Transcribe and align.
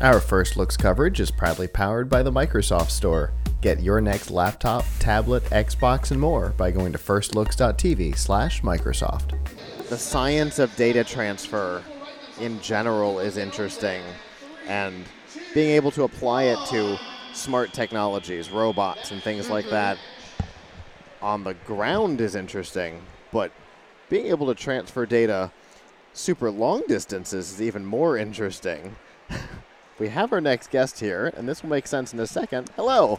Our 0.00 0.20
First 0.20 0.56
Looks 0.56 0.76
coverage 0.76 1.18
is 1.18 1.32
proudly 1.32 1.66
powered 1.66 2.08
by 2.08 2.22
the 2.22 2.30
Microsoft 2.30 2.90
Store. 2.90 3.32
Get 3.60 3.80
your 3.80 4.00
next 4.00 4.30
laptop, 4.30 4.84
tablet, 5.00 5.42
Xbox, 5.46 6.12
and 6.12 6.20
more 6.20 6.50
by 6.50 6.70
going 6.70 6.92
to 6.92 6.98
firstlooks.tv 6.98 8.16
slash 8.16 8.62
Microsoft. 8.62 9.36
The 9.88 9.98
science 9.98 10.60
of 10.60 10.74
data 10.76 11.02
transfer 11.02 11.82
in 12.38 12.60
general 12.60 13.18
is 13.18 13.36
interesting, 13.36 14.00
and 14.68 15.04
being 15.52 15.70
able 15.70 15.90
to 15.90 16.04
apply 16.04 16.44
it 16.44 16.64
to 16.68 16.96
smart 17.32 17.72
technologies, 17.72 18.52
robots, 18.52 19.10
and 19.10 19.20
things 19.20 19.50
like 19.50 19.68
that 19.70 19.98
on 21.20 21.42
the 21.42 21.54
ground 21.66 22.20
is 22.20 22.36
interesting, 22.36 23.02
but 23.32 23.50
being 24.08 24.26
able 24.26 24.46
to 24.46 24.54
transfer 24.54 25.04
data 25.06 25.50
super 26.12 26.52
long 26.52 26.84
distances 26.86 27.50
is 27.50 27.60
even 27.60 27.84
more 27.84 28.16
interesting. 28.16 28.94
we 29.98 30.08
have 30.08 30.32
our 30.32 30.40
next 30.40 30.70
guest 30.70 31.00
here, 31.00 31.32
and 31.36 31.48
this 31.48 31.62
will 31.62 31.70
make 31.70 31.86
sense 31.86 32.12
in 32.12 32.20
a 32.20 32.26
second. 32.26 32.70
Hello. 32.76 33.18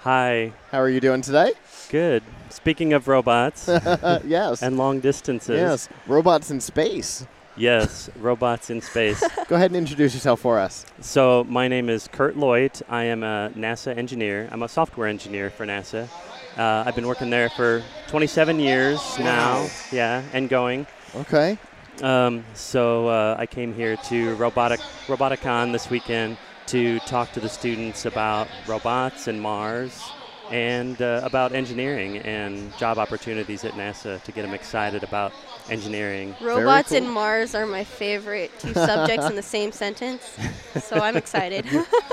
Hi. 0.00 0.52
How 0.70 0.78
are 0.80 0.88
you 0.88 1.00
doing 1.00 1.22
today? 1.22 1.52
Good. 1.88 2.22
Speaking 2.48 2.92
of 2.92 3.08
robots 3.08 3.68
yes. 4.24 4.62
and 4.62 4.76
long 4.78 5.00
distances. 5.00 5.56
yes. 5.56 5.88
Robots 6.06 6.50
in 6.50 6.60
space. 6.60 7.26
Yes, 7.56 8.08
robots 8.18 8.70
in 8.70 8.80
space. 8.80 9.22
Go 9.48 9.56
ahead 9.56 9.70
and 9.70 9.76
introduce 9.76 10.14
yourself 10.14 10.40
for 10.40 10.58
us. 10.58 10.86
so, 11.00 11.44
my 11.44 11.68
name 11.68 11.90
is 11.90 12.08
Kurt 12.08 12.36
Lloyd. 12.36 12.72
I 12.88 13.04
am 13.04 13.22
a 13.22 13.50
NASA 13.54 13.94
engineer. 13.94 14.48
I'm 14.50 14.62
a 14.62 14.68
software 14.68 15.08
engineer 15.08 15.50
for 15.50 15.66
NASA. 15.66 16.08
Uh, 16.56 16.84
I've 16.86 16.94
been 16.94 17.06
working 17.06 17.28
there 17.28 17.50
for 17.50 17.82
27 18.06 18.60
years 18.60 19.00
now. 19.18 19.68
Yeah, 19.92 20.22
and 20.32 20.48
going. 20.48 20.86
Okay. 21.14 21.58
Um, 22.02 22.44
so 22.54 23.08
uh, 23.08 23.36
I 23.38 23.46
came 23.46 23.74
here 23.74 23.96
to 23.96 24.34
Robotic 24.36 24.80
Roboticon 25.06 25.72
this 25.72 25.90
weekend 25.90 26.38
to 26.66 26.98
talk 27.00 27.32
to 27.32 27.40
the 27.40 27.48
students 27.48 28.06
about 28.06 28.48
robots 28.66 29.26
and 29.26 29.40
Mars 29.40 30.02
and 30.50 31.00
uh, 31.02 31.20
about 31.22 31.52
engineering 31.52 32.18
and 32.18 32.76
job 32.76 32.98
opportunities 32.98 33.64
at 33.64 33.72
NASA 33.72 34.22
to 34.22 34.32
get 34.32 34.42
them 34.42 34.54
excited 34.54 35.04
about 35.04 35.32
engineering. 35.68 36.34
Robots 36.40 36.88
cool. 36.88 36.98
and 36.98 37.10
Mars 37.10 37.54
are 37.54 37.66
my 37.66 37.84
favorite 37.84 38.50
two 38.58 38.72
subjects 38.72 39.26
in 39.26 39.36
the 39.36 39.42
same 39.56 39.70
sentence, 39.70 40.36
so 40.82 40.96
I'm 40.96 41.16
excited. 41.16 41.66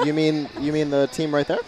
you 0.03 0.13
mean 0.13 0.49
you 0.59 0.73
mean 0.73 0.89
the 0.89 1.07
team 1.07 1.33
right 1.33 1.47
there? 1.47 1.59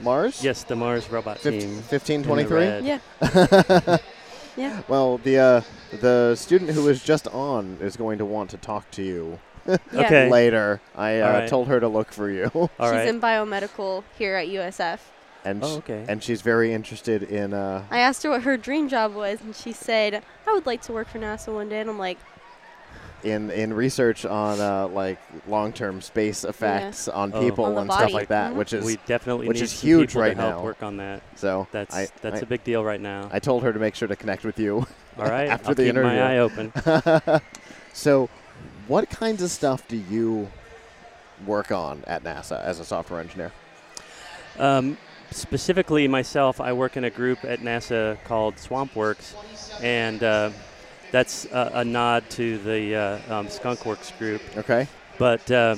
Mars? 0.00 0.44
Yes, 0.44 0.62
the 0.62 0.76
Mars 0.76 1.10
robot 1.10 1.38
Fif- 1.38 1.60
team. 1.60 1.76
1523? 1.88 2.86
yeah. 2.86 3.98
yeah. 4.56 4.82
Well, 4.88 5.18
the 5.18 5.38
uh, 5.38 5.60
the 6.00 6.34
student 6.36 6.70
who 6.70 6.84
was 6.84 7.02
just 7.02 7.26
on 7.28 7.78
is 7.80 7.96
going 7.96 8.18
to 8.18 8.24
want 8.24 8.50
to 8.50 8.56
talk 8.56 8.90
to 8.92 9.02
you 9.02 9.38
Okay. 9.94 10.30
later. 10.30 10.80
I 10.94 11.20
uh, 11.20 11.26
All 11.26 11.32
right. 11.32 11.48
told 11.48 11.68
her 11.68 11.80
to 11.80 11.88
look 11.88 12.12
for 12.12 12.30
you, 12.30 12.50
All 12.54 12.68
She's 12.80 12.90
right. 12.90 13.08
in 13.08 13.20
biomedical 13.20 14.04
here 14.18 14.36
at 14.36 14.48
USF. 14.48 14.98
and 15.44 15.62
Oh, 15.64 15.76
okay. 15.78 16.04
and 16.08 16.22
she's 16.22 16.42
very 16.42 16.72
interested 16.72 17.22
in. 17.22 17.52
Uh, 17.52 17.84
I 17.90 17.98
asked 18.00 18.22
her 18.24 18.30
what 18.30 18.42
her 18.42 18.56
dream 18.56 18.88
job 18.88 19.14
was, 19.14 19.40
and 19.40 19.54
she 19.54 19.72
said, 19.72 20.22
I 20.46 20.52
would 20.52 20.66
like 20.66 20.82
to 20.82 20.92
work 20.92 21.08
for 21.08 21.18
NASA 21.18 21.52
one 21.52 21.68
day. 21.68 21.80
And 21.80 21.90
I'm 21.90 21.98
like, 21.98 22.18
in 23.26 23.50
in 23.50 23.72
research 23.72 24.24
on 24.24 24.60
uh, 24.60 24.86
like 24.88 25.18
long 25.48 25.72
term 25.72 26.00
space 26.00 26.44
effects 26.44 27.08
on 27.08 27.32
Oh. 27.34 27.40
people 27.40 27.64
On 27.66 27.74
the 27.74 27.80
and 27.82 27.92
stuff 27.92 28.12
like 28.12 28.28
that, 28.28 28.52
Mhm. 28.52 28.56
which 28.56 28.72
is 28.72 28.84
we 28.84 28.96
definitely 29.06 29.48
which 29.48 29.56
need 29.58 29.64
is 29.64 29.72
huge 29.80 30.14
right 30.14 30.34
to 30.36 30.40
help 30.40 30.56
now. 30.56 30.62
work 30.62 30.82
on 30.82 30.96
that. 30.98 31.22
so. 31.34 31.66
That's 31.72 31.94
I, 31.94 32.08
that's 32.22 32.36
I, 32.40 32.42
a 32.42 32.46
big 32.46 32.62
deal 32.64 32.84
right 32.84 33.00
now. 33.00 33.28
I 33.32 33.38
told 33.40 33.62
her 33.64 33.72
to 33.72 33.78
make 33.78 33.94
sure 33.94 34.06
to 34.08 34.16
connect 34.16 34.44
with 34.44 34.58
you. 34.58 34.86
All 35.18 35.24
right. 35.26 35.48
after 35.50 35.68
I'll 35.70 35.74
the 35.74 35.82
keep 35.84 35.90
interview. 35.90 36.10
my 36.18 36.34
eye 36.34 36.38
open. 36.38 36.72
so, 37.92 38.28
what 38.86 39.10
kinds 39.10 39.42
of 39.42 39.50
stuff 39.50 39.86
do 39.88 39.96
you 39.96 40.48
work 41.46 41.72
on 41.72 42.04
at 42.06 42.22
NASA 42.24 42.62
as 42.62 42.78
a 42.80 42.84
software 42.84 43.20
engineer? 43.20 43.52
Um, 44.58 44.96
specifically, 45.32 46.06
myself, 46.08 46.60
I 46.60 46.72
work 46.72 46.96
in 46.96 47.04
a 47.04 47.10
group 47.10 47.44
at 47.44 47.60
NASA 47.60 48.22
called 48.24 48.56
SwampWorks, 48.56 49.34
and 49.82 50.22
uh, 50.22 50.50
that's 51.16 51.46
a, 51.46 51.70
a 51.76 51.84
nod 51.84 52.28
to 52.28 52.58
the 52.58 52.94
uh, 52.94 53.34
um, 53.34 53.46
SkunkWorks 53.46 54.18
group. 54.18 54.42
Okay. 54.54 54.86
But 55.16 55.50
uh, 55.50 55.76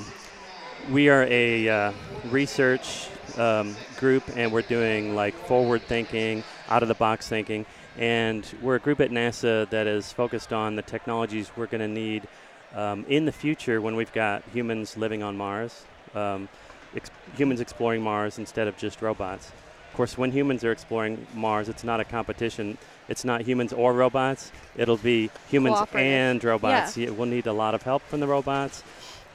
we 0.91 1.07
are 1.07 1.23
a 1.29 1.69
uh, 1.69 1.93
research 2.25 3.07
um, 3.37 3.73
group, 3.97 4.23
and 4.35 4.51
we're 4.51 4.63
doing 4.63 5.15
like 5.15 5.33
forward 5.33 5.81
thinking, 5.83 6.43
out 6.67 6.81
of 6.81 6.89
the 6.89 6.95
box 6.95 7.29
thinking, 7.29 7.65
and 7.97 8.45
we're 8.61 8.75
a 8.75 8.79
group 8.79 8.99
at 8.99 9.11
NASA 9.11 9.69
that 9.69 9.87
is 9.87 10.11
focused 10.11 10.51
on 10.51 10.75
the 10.75 10.81
technologies 10.81 11.49
we're 11.55 11.67
going 11.67 11.79
to 11.79 11.87
need 11.87 12.27
um, 12.75 13.05
in 13.07 13.23
the 13.23 13.31
future 13.31 13.79
when 13.79 13.95
we've 13.95 14.11
got 14.11 14.43
humans 14.51 14.97
living 14.97 15.23
on 15.23 15.37
Mars, 15.37 15.85
um, 16.15 16.49
ex- 16.93 17.11
humans 17.37 17.61
exploring 17.61 18.01
Mars 18.01 18.39
instead 18.39 18.67
of 18.67 18.75
just 18.75 19.01
robots. 19.01 19.53
Of 19.89 19.95
course, 19.95 20.17
when 20.17 20.31
humans 20.31 20.63
are 20.63 20.71
exploring 20.71 21.25
Mars, 21.33 21.67
it's 21.67 21.83
not 21.83 21.99
a 21.99 22.05
competition. 22.05 22.77
It's 23.09 23.25
not 23.25 23.41
humans 23.41 23.73
or 23.73 23.93
robots. 23.93 24.51
It'll 24.77 24.97
be 24.97 25.29
humans 25.49 25.79
and 25.93 26.41
robots. 26.43 26.95
Yeah, 26.95 27.09
we'll 27.09 27.27
need 27.27 27.47
a 27.47 27.53
lot 27.53 27.73
of 27.73 27.83
help 27.83 28.03
from 28.03 28.19
the 28.19 28.27
robots 28.27 28.83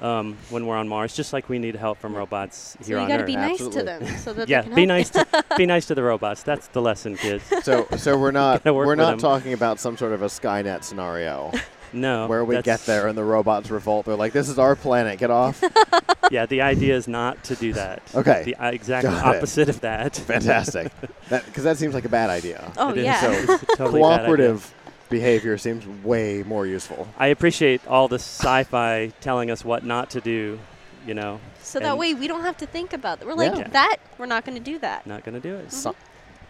um, 0.00 0.36
when 0.50 0.66
we're 0.66 0.76
on 0.76 0.88
Mars, 0.88 1.14
just 1.14 1.32
like 1.32 1.48
we 1.48 1.58
need 1.58 1.76
help 1.76 1.98
from 1.98 2.14
robots 2.14 2.76
here. 2.78 2.84
so 2.84 2.92
here 2.92 3.00
you 3.02 3.08
got 3.08 3.16
to 3.18 3.24
be 3.24 3.36
nice 3.36 3.60
Absolutely. 3.60 3.80
to 3.80 3.84
them 3.84 4.18
so 4.18 4.32
that 4.32 4.48
yeah, 4.48 4.62
they 4.62 4.68
can 4.68 4.74
be 4.74 4.80
help 4.82 4.88
nice. 4.88 5.10
To, 5.10 5.44
be 5.56 5.66
nice 5.66 5.86
to 5.86 5.94
the 5.94 6.02
robots. 6.02 6.42
That's 6.42 6.68
the 6.68 6.82
lesson, 6.82 7.16
kids. 7.16 7.44
So, 7.62 7.86
so 7.96 8.18
we're 8.18 8.30
not 8.32 8.64
we're 8.64 8.94
not 8.94 9.10
them. 9.12 9.18
talking 9.18 9.52
about 9.52 9.78
some 9.80 9.96
sort 9.96 10.12
of 10.12 10.22
a 10.22 10.26
Skynet 10.26 10.84
scenario 10.84 11.52
No, 11.92 12.26
where 12.26 12.44
we 12.44 12.60
get 12.62 12.80
there 12.86 13.06
and 13.06 13.16
the 13.16 13.24
robots 13.24 13.70
revolt. 13.70 14.06
They're 14.06 14.16
like, 14.16 14.32
"This 14.32 14.48
is 14.48 14.58
our 14.58 14.74
planet. 14.74 15.18
Get 15.18 15.30
off." 15.30 15.62
Yeah, 16.30 16.46
the 16.46 16.62
idea 16.62 16.96
is 16.96 17.06
not 17.08 17.42
to 17.44 17.54
do 17.56 17.72
that. 17.74 18.02
Okay. 18.14 18.42
The 18.44 18.54
uh, 18.56 18.70
exact 18.70 19.04
Got 19.04 19.34
it. 19.34 19.36
opposite 19.38 19.68
of 19.68 19.80
that. 19.82 20.16
Fantastic. 20.16 20.92
Because 21.28 21.64
that, 21.64 21.78
seems 21.78 21.94
like 21.94 22.04
a 22.04 22.08
bad 22.10 22.28
idea. 22.30 22.70
Oh, 22.76 22.90
It 22.90 22.98
is 22.98 23.04
yeah. 23.04 23.20
So 23.20 23.58
totally 23.76 24.00
bad 24.02 24.10
idea. 24.10 24.18
cooperative 24.18 24.74
behavior 25.08 25.56
seems 25.58 25.86
way 26.04 26.42
more 26.42 26.66
useful. 26.66 27.08
I 27.18 27.28
appreciate 27.28 27.86
all 27.86 28.08
the 28.08 28.18
sci-fi 28.18 29.10
telling 29.20 29.50
us 29.50 29.64
what 29.64 29.84
not 29.84 30.10
to 30.10 30.20
do. 30.20 30.58
You 31.06 31.12
know, 31.14 31.38
so 31.62 31.80
that 31.80 31.98
way 31.98 32.14
we 32.14 32.26
don't 32.26 32.42
have 32.42 32.56
to 32.58 32.66
think 32.66 32.92
about 32.94 33.20
it. 33.20 33.26
We're 33.26 33.34
like, 33.34 33.54
Yeah. 33.54 33.68
that, 33.68 33.96
we're 34.16 34.24
not 34.26 34.44
going 34.46 34.56
to 34.56 34.64
do 34.64 34.78
that. 34.78 35.06
not 35.06 35.22
going 35.22 35.34
to 35.34 35.40
do 35.40 35.54
it. 35.56 35.70
Sci- 35.70 35.92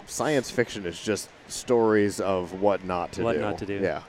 science 0.07 0.49
fiction 0.51 0.87
is 0.87 1.01
just 1.01 1.29
stories 1.49 2.21
of 2.21 2.61
what 2.61 2.85
not 2.85 3.11
to 3.13 3.23
What 3.25 3.33
do. 3.33 3.41
What 3.41 3.49
not 3.51 3.59
to 3.59 3.67
do. 3.67 3.81
Yeah, 3.83 4.03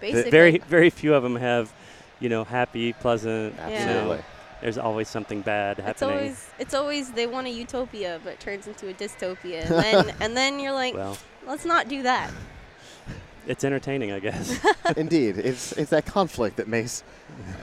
Basically. 0.00 0.30
Very, 0.30 0.58
very 0.58 0.90
few 0.90 1.14
of 1.14 1.22
them 1.22 1.36
have, 1.36 1.72
you 2.18 2.28
know, 2.28 2.42
happy, 2.44 2.92
pleasant. 2.92 3.54
you 3.54 3.60
know, 3.60 3.66
absolutely. 3.72 4.18
There's 4.60 4.78
always 4.78 5.08
something 5.08 5.40
bad 5.42 5.76
happening. 5.78 5.90
It's 5.90 6.00
happening. 6.00 6.18
always, 6.20 6.50
it's 6.58 6.74
always 6.74 7.10
they 7.12 7.26
want 7.26 7.46
a 7.46 7.50
utopia, 7.50 8.20
but 8.24 8.34
it 8.34 8.40
turns 8.40 8.66
into 8.66 8.88
a 8.88 8.94
dystopia, 8.94 9.62
and 9.70 9.74
then, 10.08 10.14
and 10.20 10.36
then 10.36 10.58
you're 10.60 10.72
like, 10.72 10.94
well, 10.94 11.16
let's 11.46 11.64
not 11.64 11.88
do 11.88 12.02
that. 12.02 12.30
it's 13.46 13.64
entertaining, 13.64 14.12
I 14.12 14.18
guess. 14.18 14.58
Indeed, 14.96 15.38
it's 15.38 15.72
it's 15.72 15.90
that 15.90 16.06
conflict 16.06 16.56
that 16.56 16.68
makes 16.68 17.02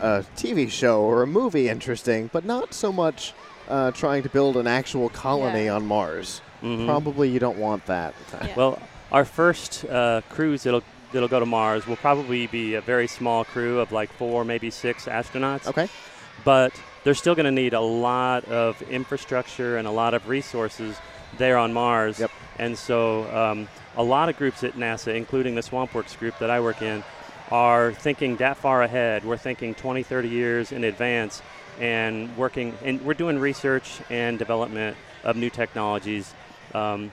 a 0.01 0.23
TV 0.35 0.69
show 0.69 1.01
or 1.01 1.21
a 1.23 1.27
movie 1.27 1.69
interesting, 1.69 2.29
but 2.33 2.45
not 2.45 2.73
so 2.73 2.91
much 2.91 3.33
uh, 3.69 3.91
trying 3.91 4.23
to 4.23 4.29
build 4.29 4.57
an 4.57 4.67
actual 4.67 5.09
colony 5.09 5.65
Yeah. 5.65 5.75
on 5.75 5.85
Mars. 5.85 6.41
Mhm. 6.63 6.85
Probably 6.85 7.29
you 7.29 7.39
don't 7.39 7.57
want 7.57 7.85
that. 7.87 8.13
Yeah. 8.33 8.53
Well, 8.55 8.79
our 9.11 9.25
first 9.25 9.85
uh, 9.85 10.21
cruise 10.29 10.63
that'll 10.63 10.83
that'll 11.11 11.29
go 11.29 11.39
to 11.39 11.45
Mars 11.45 11.85
will 11.87 11.95
probably 11.97 12.47
be 12.47 12.73
a 12.75 12.81
very 12.81 13.07
small 13.07 13.43
crew 13.45 13.79
of 13.79 13.91
like 13.91 14.11
four, 14.13 14.43
maybe 14.43 14.69
six 14.71 15.05
astronauts. 15.05 15.67
Okay. 15.67 15.87
But 16.45 16.79
they're 17.03 17.13
still 17.13 17.35
going 17.35 17.45
to 17.45 17.51
need 17.51 17.73
a 17.73 17.81
lot 17.81 18.45
of 18.45 18.81
infrastructure 18.83 19.77
and 19.77 19.87
a 19.87 19.91
lot 19.91 20.13
of 20.13 20.29
resources 20.29 20.95
there 21.37 21.57
on 21.57 21.73
Mars. 21.73 22.19
Yep. 22.19 22.31
And 22.57 22.77
so, 22.77 23.29
um, 23.35 23.67
a 23.97 24.03
lot 24.03 24.29
of 24.29 24.37
groups 24.37 24.63
at 24.63 24.73
NASA, 24.73 25.13
including 25.15 25.55
the 25.55 25.61
SwampWorks 25.61 26.17
group 26.17 26.37
that 26.39 26.49
I 26.49 26.59
work 26.61 26.81
in, 26.81 27.03
are 27.51 27.93
thinking 27.93 28.37
that 28.37 28.57
far 28.57 28.81
ahead. 28.81 29.23
We're 29.25 29.37
thinking 29.37 29.75
20, 29.75 30.03
30 30.03 30.29
years 30.29 30.71
in 30.71 30.83
advance 30.83 31.41
and 31.79 32.35
working, 32.37 32.77
and 32.83 33.01
we're 33.03 33.13
doing 33.13 33.39
research 33.39 33.99
and 34.09 34.39
development 34.39 34.97
of 35.23 35.35
new 35.35 35.49
technologies. 35.49 36.33
Um, 36.73 37.11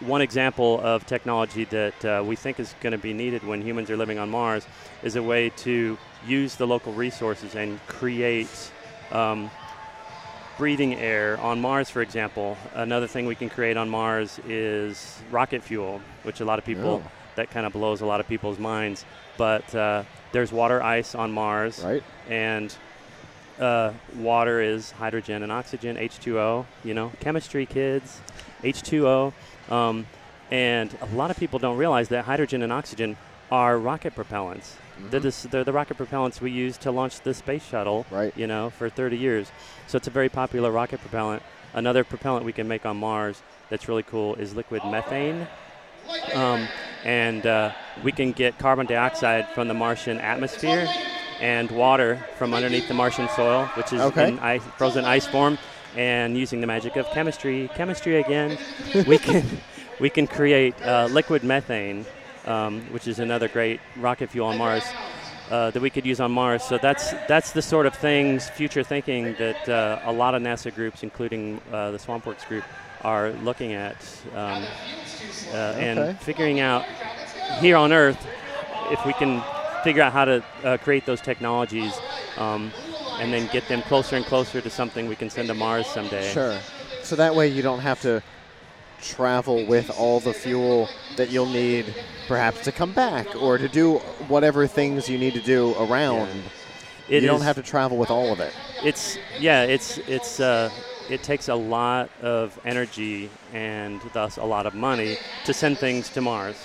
one 0.00 0.20
example 0.20 0.80
of 0.80 1.06
technology 1.06 1.64
that 1.64 2.04
uh, 2.04 2.22
we 2.24 2.36
think 2.36 2.60
is 2.60 2.74
going 2.80 2.92
to 2.92 2.98
be 2.98 3.12
needed 3.12 3.42
when 3.42 3.62
humans 3.62 3.90
are 3.90 3.96
living 3.96 4.18
on 4.18 4.30
Mars 4.30 4.66
is 5.02 5.16
a 5.16 5.22
way 5.22 5.50
to 5.50 5.96
use 6.26 6.56
the 6.56 6.66
local 6.66 6.92
resources 6.92 7.54
and 7.54 7.84
create 7.86 8.70
um, 9.12 9.50
breathing 10.56 10.94
air 10.94 11.38
on 11.40 11.60
Mars, 11.60 11.88
for 11.90 12.02
example. 12.02 12.56
Another 12.74 13.06
thing 13.06 13.26
we 13.26 13.34
can 13.34 13.48
create 13.48 13.76
on 13.76 13.88
Mars 13.88 14.40
is 14.48 15.20
rocket 15.30 15.62
fuel, 15.62 16.00
which 16.24 16.40
a 16.40 16.44
lot 16.44 16.58
of 16.58 16.64
people 16.64 17.02
Oh. 17.04 17.10
that 17.36 17.50
kind 17.50 17.64
of 17.66 17.72
blows 17.72 18.00
a 18.00 18.06
lot 18.06 18.20
of 18.20 18.26
people's 18.28 18.58
minds. 18.58 19.04
But 19.36 19.72
uh, 19.74 20.02
there's 20.32 20.50
water 20.50 20.82
ice 20.82 21.14
on 21.14 21.30
Mars, 21.32 21.80
Right. 21.84 22.02
and 22.28 22.74
uh, 23.60 23.92
water 24.16 24.60
is 24.60 24.90
hydrogen 24.92 25.42
and 25.42 25.52
oxygen, 25.52 25.96
H2O. 25.96 26.64
You 26.84 26.94
know, 26.94 27.12
chemistry, 27.20 27.64
kids, 27.66 28.20
H2O. 28.62 29.32
Um, 29.70 30.06
and 30.50 30.96
a 31.00 31.14
lot 31.14 31.30
of 31.30 31.36
people 31.36 31.58
don't 31.58 31.76
realize 31.76 32.08
that 32.08 32.24
hydrogen 32.24 32.62
and 32.62 32.72
oxygen 32.72 33.16
are 33.52 33.78
rocket 33.78 34.14
propellants. 34.16 34.72
They're, 35.10 35.20
the, 35.20 35.28
s- 35.28 35.46
they're 35.50 35.64
the 35.64 35.72
rocket 35.72 35.96
propellants 35.98 36.40
we 36.40 36.50
use 36.50 36.76
to 36.78 36.90
launch 36.90 37.20
the 37.20 37.34
space 37.34 37.64
shuttle. 37.64 38.06
Right. 38.10 38.32
You 38.36 38.46
know, 38.46 38.70
for 38.70 38.88
30 38.88 39.16
years. 39.16 39.50
So 39.86 39.96
it's 39.96 40.06
a 40.08 40.10
very 40.10 40.28
popular 40.28 40.70
rocket 40.70 41.00
propellant. 41.00 41.42
Another 41.74 42.04
propellant 42.04 42.44
we 42.44 42.52
can 42.52 42.66
make 42.68 42.84
on 42.86 42.96
Mars 42.96 43.42
that's 43.70 43.88
really 43.88 44.02
cool 44.02 44.34
is 44.36 44.54
liquid 44.54 44.82
methane. 44.84 45.46
Um, 46.34 46.66
and 47.04 47.46
uh, 47.46 47.72
we 48.02 48.12
can 48.12 48.32
get 48.32 48.58
carbon 48.58 48.86
dioxide 48.86 49.46
from 49.50 49.68
the 49.68 49.74
Martian 49.74 50.18
atmosphere 50.18 50.88
and 51.40 51.70
water 51.70 52.24
from 52.36 52.54
underneath 52.54 52.88
the 52.88 52.94
Martian 52.94 53.28
soil, 53.36 53.66
which 53.74 53.92
is 53.92 54.00
Okay. 54.00 54.28
in 54.28 54.38
ice, 54.40 54.62
frozen 54.76 55.04
ice 55.04 55.26
form. 55.26 55.58
And 55.96 56.36
using 56.36 56.60
the 56.60 56.66
magic 56.66 56.96
of 56.96 57.06
chemistry, 57.10 57.70
chemistry 57.74 58.16
again, 58.20 58.58
we 59.06 59.18
can 59.18 59.44
we 60.00 60.10
can 60.10 60.26
create 60.26 60.74
uh, 60.82 61.08
liquid 61.10 61.42
methane, 61.44 62.04
um, 62.46 62.80
which 62.92 63.06
is 63.08 63.18
another 63.18 63.48
great 63.48 63.80
rocket 63.96 64.30
fuel 64.30 64.48
on 64.48 64.58
Mars. 64.58 64.84
Uh, 65.50 65.70
that 65.70 65.80
we 65.80 65.88
could 65.88 66.04
use 66.04 66.20
on 66.20 66.30
Mars. 66.30 66.62
So 66.62 66.76
that's 66.76 67.12
that's 67.26 67.52
the 67.52 67.62
sort 67.62 67.86
of 67.86 67.94
things, 67.94 68.50
future 68.50 68.82
thinking 68.82 69.34
that 69.38 69.66
uh, 69.66 69.98
a 70.04 70.12
lot 70.12 70.34
of 70.34 70.42
NASA 70.42 70.74
groups, 70.74 71.02
including 71.02 71.58
uh, 71.72 71.90
the 71.90 71.96
SwampWorks 71.96 72.46
group, 72.46 72.64
are 73.00 73.30
looking 73.42 73.72
at 73.72 73.96
um, 74.34 74.62
uh, 75.54 75.56
Okay. 75.56 75.88
and 75.88 76.18
figuring 76.20 76.60
out 76.60 76.84
here 77.60 77.76
on 77.78 77.94
Earth 77.94 78.18
if 78.90 79.02
we 79.06 79.14
can 79.14 79.42
figure 79.82 80.02
out 80.02 80.12
how 80.12 80.26
to 80.26 80.44
uh, 80.64 80.76
create 80.76 81.06
those 81.06 81.22
technologies 81.22 81.94
um, 82.36 82.70
and 83.18 83.32
then 83.32 83.48
get 83.50 83.66
them 83.68 83.80
closer 83.82 84.16
and 84.16 84.26
closer 84.26 84.60
to 84.60 84.68
something 84.68 85.08
we 85.08 85.16
can 85.16 85.30
send 85.30 85.48
to 85.48 85.54
Mars 85.54 85.86
someday. 85.86 86.30
Sure. 86.30 86.58
So 87.02 87.16
that 87.16 87.34
way 87.34 87.48
you 87.48 87.62
don't 87.62 87.80
have 87.80 88.02
to 88.02 88.22
travel 89.00 89.64
with 89.66 89.90
all 89.98 90.20
the 90.20 90.32
fuel 90.32 90.88
that 91.16 91.30
you'll 91.30 91.46
need 91.46 91.94
perhaps 92.26 92.62
to 92.64 92.72
come 92.72 92.92
back 92.92 93.26
or 93.36 93.58
to 93.58 93.68
do 93.68 93.98
whatever 94.28 94.66
things 94.66 95.08
you 95.08 95.18
need 95.18 95.34
to 95.34 95.40
do 95.40 95.74
around. 95.78 96.42
It 97.08 97.22
you 97.22 97.28
don't 97.28 97.40
have 97.42 97.56
to 97.56 97.62
travel 97.62 97.96
with 97.96 98.10
all 98.10 98.32
of 98.32 98.40
it. 98.40 98.52
It's 98.84 99.18
yeah, 99.40 99.62
it's 99.62 99.98
it's 99.98 100.40
uh, 100.40 100.70
it 101.08 101.22
takes 101.22 101.48
a 101.48 101.54
lot 101.54 102.10
of 102.20 102.58
energy 102.64 103.30
and 103.52 104.00
thus 104.12 104.36
a 104.36 104.44
lot 104.44 104.66
of 104.66 104.74
money 104.74 105.16
to 105.46 105.54
send 105.54 105.78
things 105.78 106.10
to 106.10 106.20
Mars. 106.20 106.56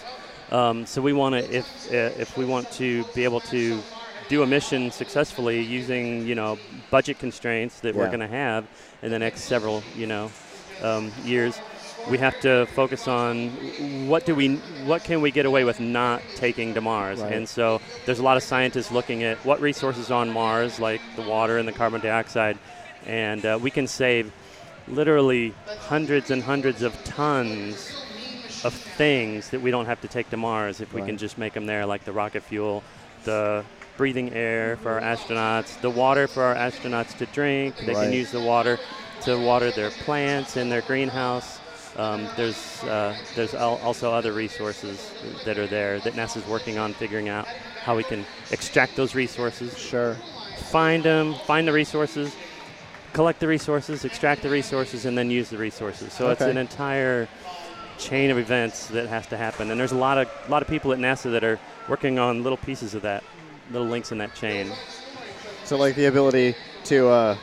Um, 0.52 0.86
so 0.86 1.02
we 1.02 1.14
want 1.14 1.36
to 1.36 1.56
if 1.56 1.66
uh, 1.92 2.20
if 2.20 2.38
we 2.38 2.46
want 2.46 2.70
to 2.74 3.06
be 3.16 3.24
able 3.24 3.40
to 3.42 3.82
do 4.28 4.44
a 4.44 4.48
mission 4.48 4.92
successfully 4.92 5.62
using 5.62 6.28
you 6.28 6.36
know 6.36 6.58
budget 6.92 7.20
constraints 7.20 7.80
that 7.82 7.96
we're 7.96 8.08
going 8.08 8.20
to 8.20 8.28
have 8.28 8.66
in 9.02 9.12
the 9.12 9.20
next 9.20 9.42
several 9.42 9.84
you 9.96 10.08
know 10.08 10.30
um, 10.82 11.12
years. 11.24 11.60
We 12.10 12.18
have 12.18 12.40
to 12.42 12.66
focus 12.68 13.08
on 13.08 13.50
what 14.08 14.26
do 14.26 14.36
we, 14.36 14.56
what 14.86 15.04
can 15.04 15.22
we 15.22 15.32
get 15.32 15.46
away 15.46 15.64
with 15.64 15.80
not 15.80 16.22
taking 16.36 16.74
to 16.74 16.82
Mars, 16.82 17.20
Right. 17.20 17.32
and 17.34 17.48
so 17.48 17.80
there's 18.06 18.20
a 18.20 18.24
lot 18.24 18.36
of 18.36 18.44
scientists 18.44 18.92
looking 18.92 19.24
at 19.24 19.38
what 19.46 19.62
resources 19.62 20.12
on 20.12 20.30
Mars, 20.30 20.80
like 20.80 21.02
the 21.16 21.22
water 21.22 21.58
and 21.58 21.68
the 21.68 21.72
carbon 21.72 22.02
dioxide, 22.02 22.58
and 23.06 23.46
uh, 23.46 23.58
we 23.62 23.72
can 23.72 23.88
save 23.88 24.32
literally 24.88 25.54
hundreds 25.80 26.30
and 26.30 26.44
hundreds 26.44 26.82
of 26.82 27.02
tons 27.06 27.90
of 28.66 28.74
things 28.74 29.50
that 29.52 29.62
we 29.62 29.72
don't 29.72 29.86
have 29.86 30.02
to 30.02 30.08
take 30.10 30.30
to 30.30 30.38
Mars 30.38 30.82
if 30.82 30.94
we 30.94 31.02
can 31.02 31.18
just 31.18 31.38
make 31.38 31.54
them 31.54 31.66
there, 31.66 31.86
like 31.86 32.04
the 32.04 32.12
rocket 32.14 32.44
fuel, 32.44 32.84
the 33.24 33.64
breathing 33.96 34.34
air 34.34 34.76
for 34.78 34.92
our 34.92 35.02
astronauts, 35.02 35.80
the 35.82 35.90
water 35.90 36.28
for 36.28 36.44
our 36.44 36.56
astronauts 36.56 37.18
to 37.18 37.26
drink. 37.28 37.76
They 37.78 37.94
Right. 37.94 38.04
can 38.06 38.14
use 38.14 38.32
the 38.32 38.42
water 38.42 38.78
to 39.22 39.38
water 39.38 39.72
their 39.72 39.90
plants 39.92 40.58
in 40.58 40.70
their 40.70 40.82
greenhouse. 40.82 41.60
Um, 41.96 42.28
there's 42.36 42.84
uh, 42.84 43.16
there's 43.36 43.54
al- 43.54 43.78
also 43.84 44.12
other 44.12 44.34
resources 44.34 45.12
that 45.46 45.60
are 45.60 45.68
there 45.68 46.00
that 46.00 46.14
NASA's 46.14 46.46
working 46.48 46.78
on 46.80 46.94
figuring 46.94 47.30
out 47.30 47.48
how 47.84 47.96
we 47.96 48.04
can 48.04 48.26
extract 48.52 48.96
those 48.96 49.14
resources, 49.14 49.78
Sure. 49.78 50.16
find 50.72 51.04
them, 51.04 51.36
find 51.46 51.68
the 51.68 51.74
resources, 51.74 52.36
collect 53.14 53.40
the 53.40 53.48
resources, 53.48 54.06
extract 54.06 54.42
the 54.42 54.50
resources, 54.50 55.06
and 55.06 55.16
then 55.18 55.30
use 55.30 55.50
the 55.50 55.58
resources. 55.58 56.14
So 56.14 56.30
it's 56.32 56.42
an 56.42 56.58
entire 56.58 57.28
chain 58.00 58.32
of 58.32 58.40
events 58.40 58.88
that 58.88 59.08
has 59.08 59.28
to 59.28 59.38
happen, 59.38 59.70
and 59.70 59.80
there's 59.80 59.92
a 59.92 59.98
lot 59.98 60.18
of 60.18 60.28
a 60.48 60.52
lot 60.52 60.64
of 60.64 60.68
people 60.68 60.94
at 60.94 61.00
NASA 61.00 61.32
that 61.32 61.44
are 61.44 61.60
working 61.88 62.18
on 62.18 62.42
little 62.42 62.58
pieces 62.58 62.96
of 62.96 63.04
that, 63.04 63.24
little 63.72 63.88
links 63.88 64.12
in 64.12 64.18
that 64.18 64.34
chain. 64.34 64.72
So 65.64 65.78
like 65.78 65.96
the 65.96 66.06
ability 66.06 66.56
to 66.86 67.08
uh, 67.10 67.38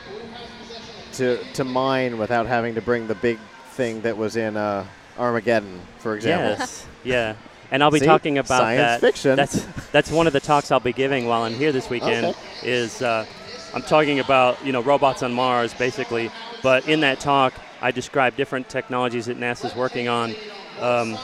to 1.13 1.39
to 1.55 1.63
mine 1.65 2.19
without 2.19 2.47
having 2.47 2.75
to 2.75 2.83
bring 2.83 3.07
the 3.07 3.15
big 3.15 3.39
thing 3.71 4.03
that 4.03 4.17
was 4.17 4.37
in 4.37 4.57
uh, 4.57 4.87
Armageddon, 5.19 5.81
for 5.99 6.15
example. 6.15 6.57
Yes, 6.59 6.87
yeah. 7.05 7.35
And 7.71 7.83
I'll 7.83 7.91
be 7.91 8.01
See? 8.01 8.07
talking 8.07 8.39
about 8.39 8.59
Science 8.59 8.81
that. 8.81 9.01
fiction. 9.01 9.37
That's 9.37 9.65
that's 9.93 10.11
one 10.11 10.27
of 10.27 10.33
the 10.33 10.41
talks 10.41 10.73
I'll 10.73 10.81
be 10.81 10.93
giving 10.93 11.27
while 11.27 11.43
I'm 11.43 11.55
here 11.55 11.71
this 11.71 11.89
weekend. 11.89 12.27
Okay. 12.27 12.39
Is 12.65 13.01
uh, 13.01 13.25
I'm 13.73 13.83
talking 13.83 14.19
about 14.19 14.65
you 14.65 14.73
know 14.73 14.83
robots 14.83 15.23
on 15.23 15.33
Mars 15.33 15.73
basically, 15.75 16.31
but 16.63 16.89
in 16.89 17.01
that 17.01 17.21
talk 17.21 17.55
I 17.81 17.91
describe 17.91 18.37
different 18.37 18.69
technologies 18.69 19.27
that 19.27 19.39
NASA's 19.39 19.75
working 19.75 20.09
on 20.09 20.35
um, 20.81 21.17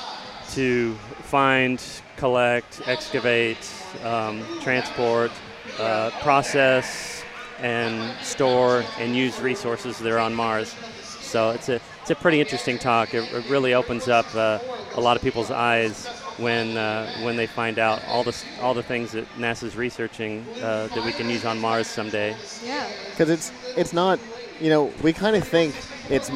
to 0.52 0.94
find, 1.24 1.82
collect, 2.16 2.80
excavate, 2.86 3.70
um, 4.04 4.42
transport, 4.62 5.30
uh, 5.78 6.10
process, 6.22 7.22
and 7.60 8.16
store 8.24 8.84
and 8.98 9.14
use 9.14 9.40
resources 9.40 9.98
that 9.98 10.10
are 10.10 10.18
on 10.18 10.34
Mars. 10.34 10.74
So 11.20 11.50
it's 11.50 11.68
a 11.68 11.80
it's 12.06 12.12
a 12.12 12.22
pretty 12.22 12.40
interesting 12.40 12.78
talk. 12.78 13.14
It, 13.14 13.24
it 13.32 13.50
really 13.50 13.74
opens 13.74 14.06
up 14.06 14.32
uh, 14.32 14.60
a 14.94 15.00
lot 15.00 15.16
of 15.16 15.22
people's 15.24 15.50
eyes 15.50 16.06
when 16.36 16.76
uh, 16.76 17.10
when 17.22 17.34
they 17.36 17.48
find 17.48 17.80
out 17.80 18.00
all 18.06 18.22
the 18.22 18.44
all 18.60 18.74
the 18.74 18.82
things 18.84 19.10
that 19.10 19.28
NASA's 19.36 19.74
researching 19.74 20.46
uh, 20.62 20.86
that 20.86 21.04
we 21.04 21.10
can 21.10 21.28
use 21.28 21.44
on 21.44 21.58
Mars 21.58 21.88
someday. 21.88 22.36
Yeah. 22.64 22.88
because 23.10 23.28
it's 23.28 23.50
it's 23.76 23.92
not 23.92 24.20
you 24.60 24.70
know 24.70 24.92
we 25.02 25.12
kind 25.12 25.34
of 25.34 25.42
think 25.48 25.74
it's 26.08 26.30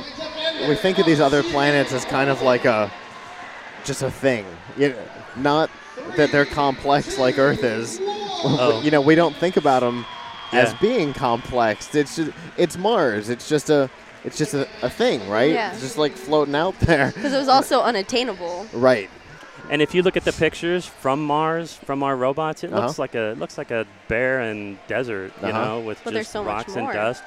we 0.67 0.75
think 0.75 0.99
of 0.99 1.07
these 1.07 1.21
other 1.21 1.45
planets 1.45 1.93
as 1.93 2.05
kind 2.05 2.31
of 2.31 2.43
like 2.43 2.65
a 2.65 2.91
just 3.85 4.03
a 4.03 4.11
thing 4.11 4.45
you 4.77 4.93
not 5.37 5.71
that 6.17 6.33
they're 6.33 6.45
complex 6.45 7.17
like 7.17 7.39
earth 7.39 7.63
is 7.63 8.01
Oh. 8.43 8.81
you 8.83 8.91
know 8.91 9.01
we 9.01 9.15
don't 9.15 9.37
think 9.37 9.57
about 9.57 9.81
them 9.81 10.05
as 10.53 10.75
being 10.75 11.13
complex 11.15 11.95
it's 11.95 12.17
just, 12.17 12.33
it's 12.57 12.77
mars 12.77 13.29
it's 13.29 13.49
just 13.49 13.71
a 13.71 13.89
it's 14.25 14.37
just 14.39 14.55
a, 14.55 14.69
a 14.83 14.91
thing 14.91 15.27
right 15.29 15.51
Yeah. 15.53 15.73
it's 15.73 15.81
just 15.81 15.99
like 15.99 16.13
floating 16.13 16.55
out 16.55 16.79
there 16.81 17.13
Because 17.15 17.33
it 17.33 17.39
was 17.39 17.49
also 17.49 17.81
unattainable. 17.83 18.67
right 18.73 19.09
And 19.71 19.81
if 19.83 19.95
you 19.95 20.03
look 20.03 20.17
at 20.17 20.25
the 20.25 20.33
pictures 20.33 20.85
from 20.87 21.25
Mars, 21.25 21.75
from 21.75 22.03
our 22.03 22.17
robots, 22.17 22.65
it 22.65 22.73
Uh-huh. 22.73 22.87
looks 22.87 22.99
like 22.99 23.15
a 23.15 23.35
looks 23.39 23.57
like 23.57 23.71
a 23.71 23.87
barren 24.09 24.79
desert, 24.89 25.33
you 25.43 25.49
Uh-huh. 25.49 25.59
know, 25.59 25.81
with 25.81 26.03
But 26.03 26.15
just 26.15 26.33
so 26.33 26.43
rocks 26.43 26.75
and 26.75 26.89
dust. 26.93 27.23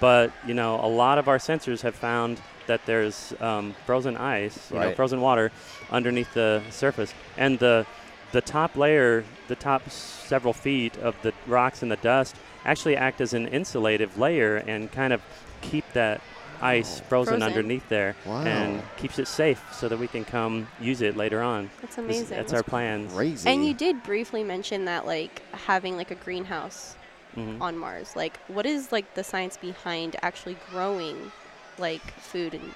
But 0.00 0.30
you 0.46 0.52
know, 0.52 0.78
a 0.80 0.90
lot 1.04 1.16
of 1.18 1.26
our 1.28 1.38
sensors 1.38 1.80
have 1.82 1.94
found 1.94 2.40
that 2.66 2.84
there's 2.84 3.32
um, 3.40 3.74
frozen 3.86 4.16
ice, 4.16 4.70
you 4.70 4.78
know, 4.78 4.94
frozen 4.94 5.20
water 5.20 5.50
underneath 5.90 6.34
the 6.34 6.60
surface, 6.70 7.14
and 7.38 7.58
the 7.58 7.86
the 8.32 8.40
top 8.42 8.76
layer, 8.76 9.24
the 9.48 9.56
top 9.56 9.88
several 9.88 10.52
feet 10.52 10.96
of 10.98 11.14
the 11.22 11.32
rocks 11.46 11.82
and 11.82 11.90
the 11.90 11.96
dust 11.96 12.36
actually 12.64 12.96
act 12.96 13.20
as 13.20 13.32
an 13.32 13.46
insulative 13.48 14.18
layer 14.18 14.56
and 14.56 14.90
kind 14.92 15.12
of 15.12 15.22
keep 15.62 15.84
that 15.94 16.20
ice 16.62 17.00
frozen, 17.00 17.34
Frozen. 17.38 17.42
underneath 17.42 17.88
there 17.88 18.16
Wow. 18.24 18.42
and 18.42 18.82
keeps 18.96 19.18
it 19.18 19.28
safe 19.28 19.62
so 19.72 19.88
that 19.88 19.98
we 19.98 20.06
can 20.08 20.24
come 20.24 20.66
use 20.80 21.00
it 21.02 21.16
later 21.16 21.40
on. 21.42 21.70
That's 21.80 21.96
This- 21.96 22.04
amazing. 22.04 22.36
That's 22.36 22.52
our 22.52 22.62
plans. 22.62 23.12
crazy 23.12 23.48
and 23.48 23.66
you 23.66 23.74
did 23.74 24.02
briefly 24.02 24.42
mention 24.44 24.84
that 24.86 25.06
like 25.06 25.42
having 25.52 25.96
like 25.96 26.10
a 26.10 26.14
greenhouse 26.16 26.96
Mhm. 27.36 27.60
on 27.60 27.76
Mars. 27.76 28.16
Like 28.16 28.38
what 28.48 28.64
is 28.66 28.92
like 28.92 29.14
the 29.14 29.22
science 29.24 29.56
behind 29.56 30.16
actually 30.22 30.56
growing 30.70 31.32
like 31.78 32.02
food 32.20 32.54
and, 32.54 32.74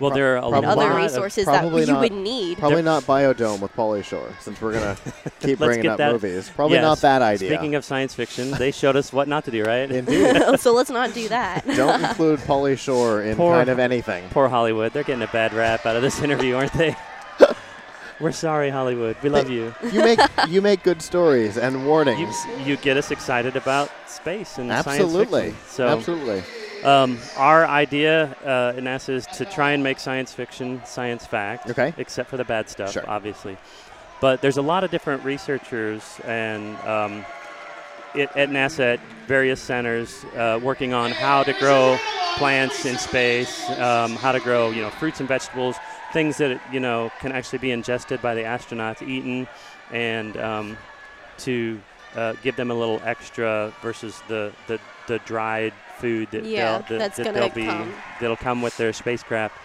Well, 0.00 0.10
there 0.10 0.34
are 0.34 0.36
a 0.38 0.42
and 0.42 0.50
Probably 0.52 0.66
other 0.68 0.80
lot 0.82 0.90
of- 0.92 0.96
resources 0.96 1.44
that 1.46 1.64
you 1.72 1.86
not- 1.86 2.00
would 2.00 2.12
need? 2.12 2.58
probably 2.58 2.82
not 2.82 3.02
biodome 3.04 3.60
with 3.60 3.74
Pauly 3.76 4.02
Shore 4.02 4.28
since 4.40 4.60
we're 4.60 4.72
gonna 4.72 4.96
keep 5.40 5.58
bringing 5.58 5.86
up 5.88 5.98
that- 5.98 6.12
movies 6.12 6.50
probably 6.54 6.76
Yes. 6.76 6.82
not 6.82 6.98
that 7.02 7.22
idea 7.22 7.50
Speaking 7.50 7.74
of 7.74 7.84
science 7.84 8.14
fiction, 8.14 8.50
they 8.52 8.70
showed 8.70 8.96
us 8.96 9.12
what 9.12 9.28
not 9.28 9.44
to 9.44 9.50
do, 9.50 9.62
right? 9.62 9.90
indeed 9.90 10.36
so 10.58 10.72
let's 10.72 10.90
not 10.90 11.12
do 11.14 11.28
that. 11.28 11.66
don't 11.76 12.02
include 12.02 12.40
Pauly 12.40 12.78
Shore 12.78 13.22
in 13.22 13.36
Poor- 13.36 13.54
kind 13.56 13.68
of 13.68 13.78
anything. 13.78 14.24
Poor 14.30 14.48
Hollywood. 14.48 14.92
They're 14.92 15.04
getting 15.04 15.22
a 15.22 15.26
bad 15.32 15.52
rap 15.52 15.84
out 15.86 15.96
of 15.96 16.02
this 16.02 16.20
interview, 16.22 16.56
aren't 16.56 16.72
they? 16.72 16.96
We're 18.18 18.32
sorry, 18.32 18.68
Hollywood. 18.68 19.16
We 19.22 19.30
love 19.30 19.48
you. 19.48 19.74
You 19.92 20.00
make 20.02 20.20
you 20.46 20.60
make 20.60 20.82
good 20.82 21.00
stories 21.00 21.56
and 21.56 21.80
You, 21.80 21.86
warnings. 21.86 22.36
you 22.66 22.76
get 22.76 22.98
us 22.98 23.10
excited 23.10 23.56
about 23.56 23.90
space 24.06 24.58
and 24.58 24.70
Absolutely. 24.70 25.40
science 25.40 25.54
fiction. 25.56 25.70
So 25.70 25.88
Absolutely. 25.88 26.42
Um, 26.84 27.18
our 27.36 27.66
idea 27.66 28.34
uh, 28.44 28.78
in 28.78 28.84
NASA 28.84 29.10
is 29.10 29.26
to 29.28 29.44
try 29.44 29.72
and 29.72 29.82
make 29.82 29.98
science 29.98 30.32
fiction 30.32 30.80
science 30.84 31.26
fact, 31.26 31.70
Okay. 31.70 31.92
except 31.98 32.30
for 32.30 32.36
the 32.36 32.44
bad 32.44 32.68
stuff, 32.70 32.92
Sure. 32.92 33.04
obviously. 33.06 33.56
But 34.20 34.40
there's 34.42 34.56
a 34.56 34.62
lot 34.62 34.84
of 34.84 34.90
different 34.90 35.24
researchers 35.24 36.02
and 36.24 36.76
um, 36.80 37.24
it, 38.14 38.30
at 38.34 38.50
NASA 38.50 38.94
at 38.94 39.00
various 39.26 39.60
centers 39.60 40.24
uh, 40.36 40.58
working 40.62 40.92
on 40.92 41.10
how 41.10 41.42
to 41.42 41.52
grow 41.54 41.98
plants 42.36 42.84
in 42.84 42.96
space, 42.98 43.68
um, 43.70 44.16
how 44.16 44.32
to 44.32 44.40
grow 44.40 44.70
you 44.70 44.82
know 44.82 44.90
fruits 44.90 45.20
and 45.20 45.28
vegetables, 45.28 45.76
things 46.12 46.38
that 46.38 46.60
you 46.72 46.80
know 46.80 47.10
can 47.20 47.32
actually 47.32 47.58
be 47.58 47.70
ingested 47.70 48.20
by 48.22 48.34
the 48.34 48.42
astronauts, 48.42 49.06
eaten, 49.06 49.46
and 49.92 50.36
um, 50.38 50.76
to 51.38 51.80
uh, 52.16 52.32
give 52.42 52.56
them 52.56 52.70
a 52.70 52.74
little 52.74 53.00
extra 53.04 53.72
versus 53.82 54.20
the 54.28 54.52
the, 54.66 54.78
the 55.06 55.18
dried 55.20 55.72
food 56.00 56.28
that 56.32 56.44
Yeah, 56.44 56.78
they'll, 56.78 56.78
that, 56.80 56.98
that's 56.98 57.16
that 57.18 57.24
gonna 57.24 57.40
they'll 57.40 57.48
be 57.50 57.64
come. 57.66 57.92
that'll 58.20 58.36
come 58.36 58.62
with 58.62 58.76
their 58.76 58.92
spacecraft. 58.92 59.56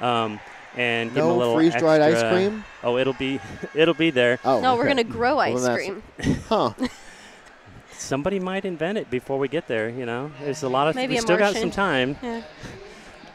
Um, 0.00 0.40
and 0.76 1.08
give 1.10 1.16
them 1.16 1.24
a 1.24 1.28
No 1.28 1.36
little 1.36 1.54
freeze 1.56 1.74
dried 1.74 2.00
ice 2.00 2.22
cream. 2.32 2.64
Oh, 2.84 2.96
it'll 2.96 3.12
be 3.14 3.40
it'll 3.74 3.94
be 3.94 4.10
there. 4.10 4.38
Oh, 4.44 4.60
no, 4.60 4.76
we're 4.76 4.86
gonna 4.86 5.02
grow 5.04 5.38
ice 5.38 5.60
that's- 5.62 5.76
cream. 5.76 6.02
Huh. 6.48 6.72
Somebody 7.92 8.40
might 8.40 8.64
invent 8.64 8.96
it 8.98 9.10
before 9.10 9.38
we 9.38 9.46
get 9.48 9.66
there. 9.68 9.88
You 9.90 10.06
know, 10.06 10.30
there's 10.40 10.62
a 10.62 10.68
lot 10.68 10.88
of 10.88 10.94
Maybe 10.94 11.14
we 11.14 11.18
a 11.18 11.22
still 11.22 11.36
got 11.36 11.54
some 11.54 11.70
time, 11.70 12.16
Yeah. 12.22 12.42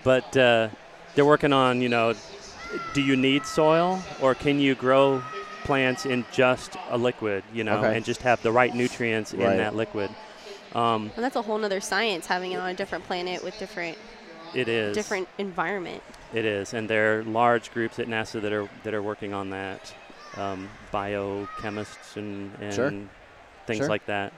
but 0.04 0.36
uh, 0.36 0.70
they're 1.14 1.26
working 1.26 1.54
on 1.54 1.82
you 1.82 1.90
know, 1.90 2.14
do 2.94 3.02
you 3.02 3.16
need 3.16 3.46
soil 3.46 4.02
or 4.22 4.34
can 4.34 4.60
you 4.60 4.74
grow 4.76 5.22
plants 5.66 6.06
in 6.06 6.26
just 6.32 6.78
a 6.90 6.98
liquid? 6.98 7.44
You 7.54 7.64
know, 7.64 7.78
Okay. 7.78 7.96
and 7.98 8.06
just 8.06 8.22
have 8.24 8.42
the 8.42 8.52
right 8.52 8.74
nutrients 8.74 9.34
Right. 9.34 9.52
in 9.52 9.58
that 9.58 9.76
liquid. 9.76 10.10
Um, 10.76 11.12
And 11.16 11.24
that's 11.24 11.38
a 11.38 11.42
whole 11.42 11.58
nother 11.58 11.80
science 11.80 12.28
having 12.28 12.52
it 12.52 12.58
on 12.58 12.70
a 12.70 12.74
different 12.74 13.06
planet 13.06 13.44
with 13.44 13.58
different 13.58 13.98
it 14.54 14.68
is 14.68 14.96
different 14.96 15.28
environment. 15.38 16.04
It 16.34 16.46
is, 16.46 16.74
and 16.74 16.90
there 16.90 17.20
are 17.20 17.24
large 17.24 17.72
groups 17.72 17.98
at 17.98 18.08
NASA 18.08 18.42
that 18.42 18.52
are 18.54 18.70
that 18.84 18.94
are 18.94 19.02
working 19.02 19.34
on 19.34 19.50
that, 19.52 19.94
um, 20.38 20.70
biochemists 20.94 22.18
and, 22.18 22.52
and 22.62 22.74
Sure. 22.74 22.92
things 23.66 23.78
Sure. 23.80 23.88
like 23.90 24.06
that. 24.08 24.34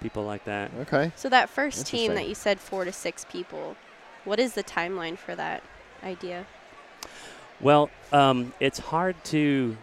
People 0.00 0.24
like 0.24 0.44
that. 0.44 0.70
Okay. 0.80 1.12
So 1.16 1.28
that 1.28 1.48
first 1.50 1.86
team 1.86 2.14
that 2.14 2.28
you 2.28 2.34
said 2.34 2.58
four 2.60 2.84
to 2.84 2.92
six 2.92 3.24
people, 3.30 3.76
what 4.24 4.40
is 4.40 4.54
the 4.54 4.64
timeline 4.64 5.16
for 5.18 5.34
that 5.36 5.62
idea? 6.04 6.46
Well, 7.60 7.90
um, 8.12 8.52
it's 8.58 8.78
hard 8.80 9.22
to 9.26 9.76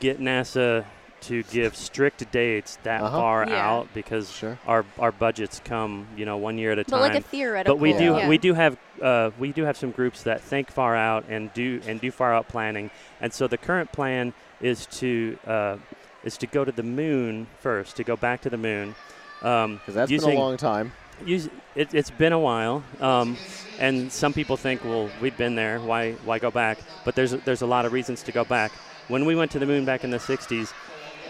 get 0.00 0.20
NASA 0.20 0.84
to 1.22 1.42
give 1.44 1.74
strict 1.76 2.30
dates 2.30 2.78
that 2.82 3.02
Uh-huh. 3.02 3.18
far 3.18 3.46
Yeah. 3.48 3.68
out 3.70 3.88
because 3.94 4.30
Sure. 4.30 4.58
our 4.66 4.84
our 4.98 5.12
budgets 5.12 5.60
come, 5.64 6.06
you 6.16 6.24
know, 6.24 6.36
one 6.36 6.58
year 6.58 6.72
at 6.72 6.78
a 6.78 6.84
But 6.84 6.90
time. 6.90 7.00
like 7.00 7.14
a 7.14 7.20
theoretical. 7.20 7.74
but 7.76 7.80
we 7.82 7.92
do 7.92 8.16
Yeah. 8.16 8.28
we 8.28 8.38
do 8.38 8.54
have 8.54 8.76
uh, 9.02 9.30
we 9.38 9.52
do 9.52 9.64
have 9.64 9.76
some 9.76 9.90
groups 9.90 10.22
that 10.22 10.40
think 10.40 10.70
far 10.70 10.96
out 10.96 11.24
and 11.28 11.52
do 11.54 11.80
and 11.86 12.00
do 12.00 12.10
far 12.10 12.34
out 12.34 12.48
planning. 12.48 12.90
And 13.20 13.32
so 13.32 13.46
the 13.46 13.58
current 13.58 13.92
plan 13.92 14.32
is 14.60 14.86
to 15.00 15.38
uh, 15.46 15.76
is 16.24 16.36
to 16.38 16.46
go 16.46 16.64
to 16.64 16.72
the 16.72 16.82
moon 16.82 17.46
first, 17.60 17.96
to 17.96 18.04
go 18.04 18.16
back 18.16 18.40
to 18.42 18.50
the 18.50 18.56
moon. 18.58 18.94
Um, 19.42 19.76
Because 19.76 19.94
that's 19.94 20.10
using, 20.10 20.30
been 20.30 20.38
a 20.38 20.40
long 20.40 20.56
time. 20.56 20.92
use, 21.24 21.48
it, 21.74 21.92
it's 21.94 22.10
been 22.10 22.32
a 22.32 22.38
while, 22.38 22.82
um, 23.00 23.36
and 23.78 24.10
some 24.10 24.32
people 24.32 24.56
think, 24.56 24.82
well, 24.82 25.08
we've 25.20 25.36
been 25.36 25.54
there. 25.56 25.78
Why 25.78 26.12
why 26.24 26.38
go 26.38 26.50
back? 26.50 26.78
But 27.04 27.14
there's 27.16 27.32
there's 27.44 27.62
a 27.62 27.66
lot 27.66 27.84
of 27.84 27.92
reasons 27.92 28.22
to 28.24 28.32
go 28.32 28.44
back. 28.44 28.72
When 29.08 29.24
we 29.26 29.36
went 29.36 29.50
to 29.52 29.58
the 29.58 29.66
moon 29.66 29.84
back 29.84 30.04
in 30.04 30.10
the 30.10 30.18
'60s, 30.18 30.72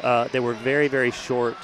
uh, 0.03 0.29
they 0.29 0.41
were 0.41 0.55
very 0.55 0.89
very 0.89 1.11
short 1.11 1.57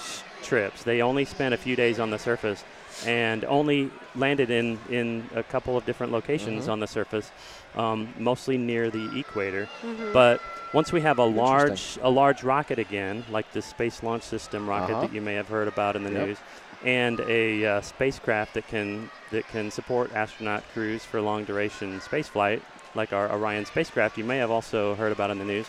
trips. 0.42 0.82
They 0.82 1.02
only 1.02 1.24
spent 1.24 1.54
a 1.54 1.56
few 1.56 1.76
days 1.76 1.98
on 2.00 2.10
the 2.10 2.18
surface, 2.18 2.64
and 3.06 3.44
only 3.44 3.90
landed 4.16 4.50
in 4.50 4.78
in 4.90 5.28
a 5.34 5.42
couple 5.42 5.76
of 5.76 5.84
different 5.86 6.12
locations 6.12 6.66
Mhm. 6.66 6.72
on 6.72 6.80
the 6.80 6.86
surface, 6.86 7.30
um, 7.76 8.12
mostly 8.18 8.58
near 8.58 8.90
the 8.90 9.18
equator. 9.18 9.68
Mhm. 9.84 10.12
But 10.12 10.40
once 10.72 10.92
we 10.92 11.00
have 11.02 11.18
a 11.18 11.24
large 11.24 11.98
a 12.02 12.10
large 12.10 12.42
rocket 12.42 12.78
again, 12.78 13.24
like 13.30 13.50
the 13.52 13.62
Space 13.62 14.02
Launch 14.02 14.22
System 14.24 14.68
rocket 14.68 14.92
Uh-huh. 14.92 15.00
that 15.02 15.12
you 15.12 15.20
may 15.20 15.34
have 15.34 15.48
heard 15.48 15.68
about 15.68 15.96
in 15.96 16.02
the 16.02 16.10
Yep. 16.10 16.26
news, 16.26 16.38
and 16.84 17.20
a 17.20 17.64
uh, 17.64 17.80
spacecraft 17.80 18.54
that 18.54 18.66
can 18.66 19.10
that 19.30 19.46
can 19.48 19.70
support 19.70 20.10
astronaut 20.14 20.62
crews 20.74 21.04
for 21.04 21.20
long 21.20 21.44
duration 21.44 22.00
space 22.00 22.28
flight, 22.28 22.60
like 22.94 23.12
our 23.12 23.30
Orion 23.32 23.64
spacecraft, 23.64 24.18
you 24.18 24.24
may 24.24 24.38
have 24.38 24.50
also 24.50 24.94
heard 24.96 25.12
about 25.12 25.30
in 25.30 25.38
the 25.38 25.44
news. 25.44 25.66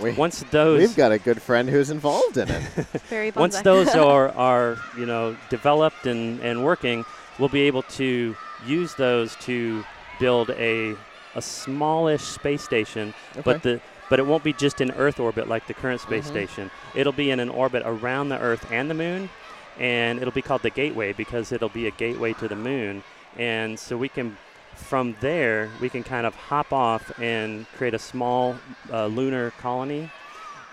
We, 0.00 0.12
Once 0.12 0.42
those 0.50 0.80
we've 0.80 0.96
got 0.96 1.12
a 1.12 1.18
good 1.18 1.40
friend 1.40 1.68
who's 1.68 1.90
involved 1.90 2.36
in 2.36 2.48
it. 2.48 2.62
Very 3.08 3.30
once 3.36 3.60
those 3.62 3.88
are, 3.94 4.28
are 4.30 4.76
you 4.98 5.06
know 5.06 5.36
developed 5.50 6.06
and, 6.06 6.40
and 6.40 6.64
working, 6.64 7.04
we'll 7.38 7.48
be 7.48 7.62
able 7.62 7.82
to 7.82 8.36
use 8.66 8.94
those 8.94 9.36
to 9.36 9.84
build 10.18 10.50
a 10.50 10.96
a 11.36 11.42
smallish 11.42 12.22
space 12.22 12.62
station, 12.62 13.14
okay. 13.32 13.42
but 13.44 13.62
the 13.62 13.80
but 14.10 14.18
it 14.18 14.26
won't 14.26 14.44
be 14.44 14.52
just 14.52 14.80
in 14.80 14.90
Earth 14.92 15.18
orbit 15.20 15.48
like 15.48 15.66
the 15.66 15.74
current 15.74 16.00
space 16.00 16.26
Mhm. 16.26 16.30
station. 16.30 16.70
It'll 16.94 17.12
be 17.12 17.30
in 17.30 17.40
an 17.40 17.48
orbit 17.48 17.82
around 17.86 18.28
the 18.28 18.38
Earth 18.38 18.66
and 18.70 18.90
the 18.90 18.94
Moon, 18.94 19.30
and 19.78 20.18
it'll 20.20 20.32
be 20.32 20.42
called 20.42 20.62
the 20.62 20.70
Gateway 20.70 21.12
because 21.12 21.52
it'll 21.52 21.68
be 21.68 21.86
a 21.86 21.90
gateway 21.90 22.32
to 22.34 22.48
the 22.48 22.56
Moon, 22.56 23.02
and 23.36 23.78
so 23.78 23.96
we 23.96 24.08
can. 24.08 24.36
From 24.76 25.16
there, 25.20 25.70
we 25.80 25.88
can 25.88 26.02
kind 26.02 26.26
of 26.26 26.34
hop 26.34 26.72
off 26.72 27.10
and 27.20 27.66
create 27.76 27.94
a 27.94 27.98
small 27.98 28.56
uh, 28.92 29.06
lunar 29.06 29.50
colony, 29.52 30.10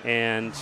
and 0.04 0.54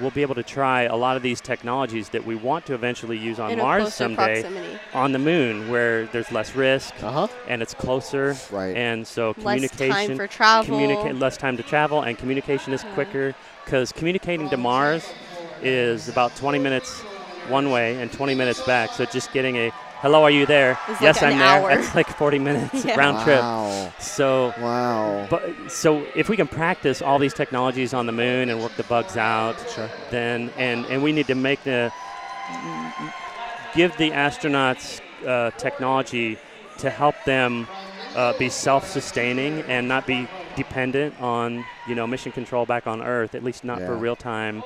we'll 0.00 0.10
be 0.10 0.22
able 0.22 0.34
to 0.36 0.42
try 0.42 0.82
a 0.82 0.94
lot 0.96 1.16
of 1.16 1.22
these 1.22 1.40
technologies 1.40 2.10
that 2.10 2.24
we 2.24 2.34
want 2.34 2.66
to 2.66 2.74
eventually 2.74 3.16
use 3.18 3.38
on 3.38 3.50
in 3.52 3.58
Mars 3.58 3.94
someday 3.94 4.42
proximity. 4.42 4.78
on 4.94 5.12
the 5.12 5.18
moon 5.18 5.70
where 5.70 6.06
there's 6.06 6.30
less 6.30 6.54
risk 6.54 6.92
Uh 7.02 7.10
huh. 7.10 7.28
and 7.48 7.62
it's 7.62 7.72
closer 7.74 8.36
Right. 8.50 8.76
and 8.76 9.06
so 9.06 9.32
communication. 9.34 9.88
Less 9.88 9.90
communication 9.90 10.08
time 10.08 10.16
for 10.16 10.26
travel. 10.26 10.76
communica- 10.78 11.18
less 11.20 11.36
time 11.38 11.56
to 11.56 11.62
travel 11.62 12.02
and 12.02 12.18
communication 12.18 12.72
is 12.74 12.84
Yeah. 12.84 12.92
quicker 12.94 13.34
because 13.64 13.90
communicating 13.92 14.50
to 14.50 14.56
Mars 14.58 15.06
is 15.62 16.08
about 16.10 16.36
20 16.36 16.58
minutes 16.58 17.00
one 17.48 17.70
way 17.70 18.00
and 18.02 18.12
20 18.12 18.34
minutes 18.34 18.60
back 18.62 18.92
so 18.92 19.04
just 19.06 19.32
getting 19.32 19.56
a 19.56 19.72
hello 20.00 20.22
are 20.22 20.30
you 20.30 20.46
there 20.46 20.78
It's 20.88 21.00
yes 21.00 21.16
like 21.16 21.24
I'm 21.26 21.32
an 21.32 21.38
there 21.38 21.48
hour. 21.48 21.68
that's 21.68 21.94
like 21.94 22.08
40 22.08 22.38
minutes 22.38 22.84
Yeah. 22.84 22.96
round 22.98 23.24
trip 23.24 23.40
wow. 23.40 23.92
so 23.98 24.52
Wow. 24.60 25.26
but 25.30 25.42
so 25.70 26.04
if 26.14 26.28
we 26.28 26.36
can 26.36 26.46
practice 26.48 27.00
all 27.02 27.18
these 27.18 27.34
technologies 27.34 27.94
on 27.94 28.06
the 28.06 28.12
moon 28.12 28.48
and 28.50 28.60
work 28.60 28.76
the 28.76 28.84
bugs 28.84 29.16
out, 29.16 29.56
Sure. 29.74 29.90
then 30.10 30.50
and 30.56 30.84
and 30.86 31.02
we 31.02 31.12
need 31.12 31.26
to 31.28 31.34
make 31.34 31.62
the 31.64 31.92
give 33.74 33.96
the 33.96 34.10
astronauts 34.10 35.00
uh, 35.26 35.50
technology 35.58 36.38
to 36.78 36.90
help 36.90 37.14
them 37.24 37.66
uh, 38.14 38.32
be 38.38 38.48
self-sustaining 38.48 39.60
and 39.62 39.88
not 39.88 40.06
be 40.06 40.28
dependent 40.56 41.18
on 41.20 41.64
you 41.88 41.94
know 41.94 42.06
mission 42.06 42.32
control 42.32 42.64
back 42.66 42.86
on 42.86 43.02
Earth, 43.02 43.34
at 43.34 43.42
least 43.42 43.64
not 43.64 43.78
for 43.80 43.94
real-time 43.96 44.62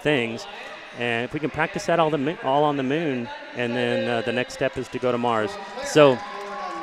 things. 0.00 0.46
And 0.98 1.24
if 1.24 1.32
we 1.34 1.40
can 1.40 1.50
practice 1.50 1.86
that 1.86 1.98
all 1.98 2.10
the 2.10 2.38
all 2.44 2.64
on 2.64 2.76
the 2.76 2.82
moon, 2.82 3.28
and 3.56 3.74
then 3.74 4.08
uh, 4.08 4.22
the 4.22 4.32
next 4.32 4.54
step 4.54 4.76
is 4.76 4.86
to 4.88 4.98
go 4.98 5.10
to 5.12 5.18
Mars. 5.18 5.50
So 5.84 6.18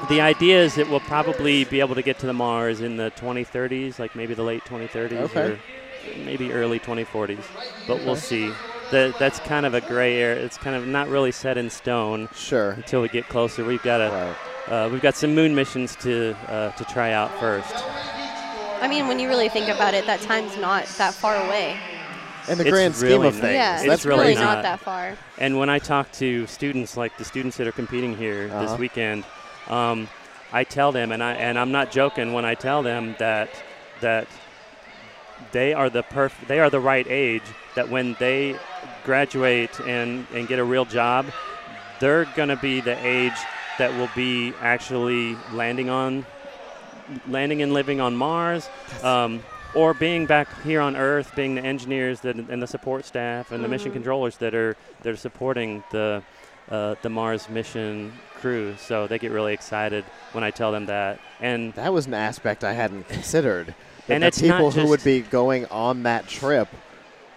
the 0.09 0.19
idea 0.21 0.61
is 0.63 0.75
that 0.75 0.89
we'll 0.89 0.99
probably 1.01 1.63
be 1.65 1.79
able 1.79 1.95
to 1.95 2.01
get 2.01 2.19
to 2.19 2.25
the 2.25 2.33
Mars 2.33 2.81
in 2.81 2.97
the 2.97 3.11
2030s, 3.11 3.99
like 3.99 4.15
maybe 4.15 4.33
the 4.33 4.43
late 4.43 4.63
2030s 4.65 5.13
Okay. 5.13 5.41
or 5.41 5.59
maybe 6.25 6.51
early 6.51 6.79
2040s. 6.79 7.43
But 7.87 8.03
we'll 8.03 8.15
see. 8.15 8.51
That 8.91 9.17
that's 9.19 9.39
kind 9.39 9.65
of 9.65 9.73
a 9.73 9.79
gray 9.79 10.17
area. 10.21 10.43
It's 10.43 10.57
kind 10.57 10.75
of 10.75 10.85
not 10.85 11.07
really 11.07 11.31
set 11.31 11.57
in 11.57 11.69
stone 11.69 12.27
Sure. 12.35 12.71
until 12.71 13.01
we 13.01 13.07
get 13.07 13.29
closer. 13.29 13.63
We've 13.63 13.81
got 13.83 14.01
a 14.01 14.35
Right. 14.67 14.85
uh, 14.85 14.89
we've 14.89 15.01
got 15.01 15.15
some 15.15 15.33
moon 15.33 15.55
missions 15.55 15.95
to 15.97 16.35
uh, 16.49 16.71
to 16.71 16.83
try 16.85 17.13
out 17.13 17.31
first. 17.39 17.73
I 18.81 18.87
mean, 18.89 19.07
when 19.07 19.19
you 19.19 19.29
really 19.29 19.47
think 19.47 19.69
about 19.69 19.93
it, 19.93 20.05
that 20.07 20.19
time's 20.21 20.57
not 20.57 20.85
that 20.97 21.13
far 21.13 21.35
away. 21.37 21.77
In 22.47 22.57
the 22.57 22.63
It's 22.65 22.71
grand 22.71 22.95
scheme 22.95 23.21
of 23.23 23.33
things, 23.35 23.53
yeah, 23.53 23.77
It's 23.79 23.87
that's 23.87 24.05
really 24.05 24.23
crazy. 24.25 24.41
not. 24.41 24.55
not 24.55 24.63
that 24.63 24.79
far. 24.79 25.15
And 25.37 25.57
when 25.59 25.69
I 25.69 25.79
talk 25.79 26.11
to 26.13 26.47
students, 26.47 26.97
like 26.97 27.17
the 27.17 27.23
students 27.25 27.57
that 27.57 27.67
are 27.67 27.71
competing 27.71 28.15
here 28.17 28.49
Uh-huh. 28.51 28.65
this 28.65 28.79
weekend, 28.79 29.23
um, 29.69 30.09
I 30.51 30.63
tell 30.63 30.91
them, 30.91 31.11
and 31.11 31.23
I 31.23 31.33
and 31.33 31.57
I'm 31.57 31.71
not 31.71 31.91
joking 31.91 32.33
when 32.33 32.43
I 32.45 32.55
tell 32.55 32.81
them 32.83 33.15
that 33.19 33.49
that 34.01 34.27
they 35.51 35.73
are 35.73 35.89
the 35.89 36.03
perf- 36.03 36.47
they 36.47 36.59
are 36.59 36.69
the 36.69 36.79
right 36.79 37.07
age. 37.07 37.43
That 37.75 37.89
when 37.89 38.15
they 38.19 38.55
graduate 39.05 39.79
and 39.81 40.25
and 40.33 40.47
get 40.47 40.59
a 40.59 40.63
real 40.63 40.85
job, 40.85 41.27
they're 41.99 42.25
gonna 42.35 42.57
be 42.57 42.81
the 42.81 42.97
age 43.05 43.37
that 43.77 43.93
will 43.93 44.09
be 44.15 44.53
actually 44.61 45.37
landing 45.53 45.89
on 45.89 46.25
landing 47.27 47.61
and 47.61 47.73
living 47.73 48.01
on 48.01 48.15
Mars. 48.15 48.69
Um, 49.03 49.41
or 49.73 49.93
being 49.93 50.25
back 50.25 50.47
here 50.63 50.81
on 50.81 50.95
Earth, 50.95 51.33
being 51.35 51.55
the 51.55 51.63
engineers 51.63 52.21
that, 52.21 52.35
and 52.35 52.61
the 52.61 52.67
support 52.67 53.05
staff 53.05 53.51
and 53.51 53.63
the 53.63 53.67
mission 53.67 53.91
Mhm. 53.91 53.95
controllers 53.95 54.37
that 54.37 54.53
are 54.53 54.75
that 55.03 55.09
are 55.13 55.17
supporting 55.17 55.83
the 55.91 56.21
uh, 56.69 56.95
the 57.01 57.09
Mars 57.09 57.49
mission 57.49 58.13
crew. 58.39 58.75
So 58.77 59.05
they 59.07 59.19
get 59.19 59.31
really 59.31 59.53
excited 59.53 60.05
when 60.31 60.43
I 60.43 60.51
tell 60.51 60.71
them 60.71 60.85
that. 60.85 61.19
And 61.41 61.73
That 61.73 61.91
was 61.91 62.05
an 62.07 62.13
aspect 62.13 62.63
I 62.63 62.71
hadn't 62.73 63.09
considered. 63.09 63.73
That 64.07 64.13
And 64.13 64.23
the 64.23 64.27
it's 64.27 64.39
people 64.41 64.71
who 64.71 64.87
would 64.87 65.03
be 65.03 65.19
going 65.21 65.65
on 65.65 66.03
that 66.03 66.27
trip 66.27 66.69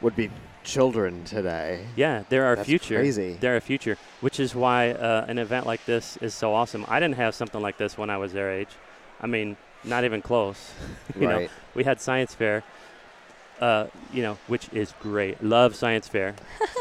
would 0.00 0.14
be 0.14 0.31
children 0.62 1.25
today. 1.25 1.87
yeah, 1.97 2.23
they're 2.29 2.45
our 2.45 2.57
That's 2.57 2.69
future. 2.69 2.97
crazy. 2.97 3.37
They're 3.41 3.55
our 3.55 3.61
future, 3.61 3.99
which 4.21 4.38
is 4.38 4.55
why 4.55 4.91
uh, 4.93 5.25
an 5.26 5.38
event 5.38 5.67
like 5.67 5.85
this 5.85 6.17
is 6.19 6.33
so 6.33 6.55
awesome. 6.55 6.85
I 6.88 7.00
didn't 7.00 7.17
have 7.17 7.35
something 7.35 7.61
like 7.61 7.76
this 7.76 7.99
when 7.99 8.11
I 8.11 8.19
was 8.19 8.33
their 8.33 8.53
age. 8.53 8.71
I 9.21 9.26
mean, 9.26 9.57
not 9.85 10.05
even 10.05 10.23
close. 10.23 10.73
you 11.19 11.29
know, 11.29 11.37
right. 11.38 11.50
we 11.75 11.85
had 11.85 12.00
science 12.00 12.35
fair. 12.35 12.62
Uh, 13.61 13.87
you 14.12 14.23
know, 14.23 14.37
which 14.49 14.69
is 14.73 14.93
great. 15.00 15.43
Love 15.43 15.76
science 15.76 16.09
fair. 16.09 16.35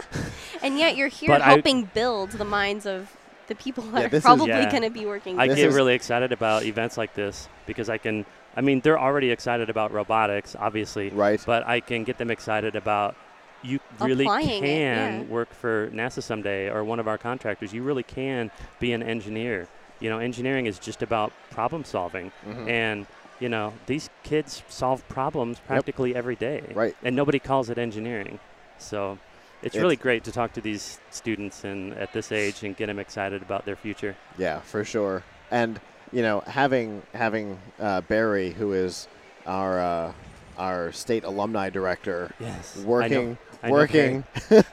And 0.63 0.79
yet 0.79 0.95
you're 0.95 1.09
here 1.09 1.27
But 1.27 1.41
I- 1.41 1.49
helping 1.49 1.83
build 1.93 2.31
the 2.31 2.45
minds 2.45 2.85
of 2.85 3.11
the 3.47 3.55
people 3.55 3.83
that 3.91 4.09
Yeah, 4.11 4.17
are 4.17 4.21
probably 4.21 4.47
Yeah. 4.47 4.71
going 4.71 4.83
to 4.83 4.89
be 4.89 5.05
working. 5.05 5.37
I 5.37 5.47
get 5.47 5.73
really 5.73 5.93
excited 5.93 6.31
about 6.31 6.63
events 6.63 6.97
like 6.97 7.13
this 7.13 7.49
because 7.67 7.89
I 7.89 7.97
can 7.97 8.25
I 8.55 8.61
mean, 8.61 8.81
they're 8.81 8.99
already 8.99 9.31
excited 9.31 9.69
about 9.71 9.91
robotics, 9.91 10.55
obviously, 10.57 11.09
Right. 11.09 11.41
but 11.43 11.67
I 11.67 11.79
can 11.79 12.03
get 12.03 12.19
them 12.19 12.29
excited 12.29 12.75
about 12.75 13.15
you 13.63 13.79
really 13.99 14.25
Applying 14.25 14.63
it, 14.63 14.67
can 14.67 15.21
yeah. 15.21 15.27
work 15.27 15.51
for 15.53 15.89
NASA 15.91 16.21
someday 16.21 16.69
or 16.69 16.83
one 16.83 16.99
of 16.99 17.07
our 17.07 17.17
contractors. 17.17 17.73
You 17.73 17.81
really 17.81 18.03
can 18.03 18.51
be 18.79 18.93
an 18.93 19.01
engineer. 19.01 19.67
You 20.03 20.09
know, 20.09 20.19
engineering 20.19 20.65
is 20.65 20.79
just 20.79 21.01
about 21.01 21.31
problem 21.49 21.85
solving, 21.85 22.33
Mhm. 22.45 22.67
and 22.69 23.05
you 23.39 23.47
know 23.47 23.71
these 23.85 24.09
kids 24.23 24.61
solve 24.67 25.07
problems 25.07 25.59
practically 25.65 26.13
every 26.13 26.35
day, 26.35 26.61
Right. 26.73 26.93
and 27.03 27.15
nobody 27.15 27.39
calls 27.39 27.69
it 27.69 27.77
engineering. 27.77 28.39
So 28.77 29.17
it's, 29.61 29.75
It's- 29.75 29.81
really 29.81 29.95
great 29.95 30.25
to 30.25 30.31
talk 30.33 30.51
to 30.53 30.61
these 30.61 30.99
students 31.09 31.63
and 31.63 31.93
at 31.93 32.11
this 32.11 32.33
age 32.33 32.63
and 32.63 32.75
get 32.75 32.87
them 32.87 32.99
excited 32.99 33.41
about 33.41 33.63
their 33.63 33.77
future. 33.77 34.17
Yeah, 34.37 34.59
for 34.59 34.83
sure. 34.83 35.23
And 35.49 35.79
you 36.11 36.21
know, 36.21 36.41
having 36.41 37.03
having 37.13 37.59
uh, 37.79 38.01
Barry, 38.01 38.49
who 38.51 38.73
is 38.73 39.07
our 39.47 39.79
uh, 39.79 40.11
our 40.57 40.91
state 40.91 41.23
alumni 41.23 41.69
director, 41.69 42.29
Yes, 42.41 42.75
working 42.85 43.37
I 43.63 43.67
know 43.69 43.73
working 43.73 44.25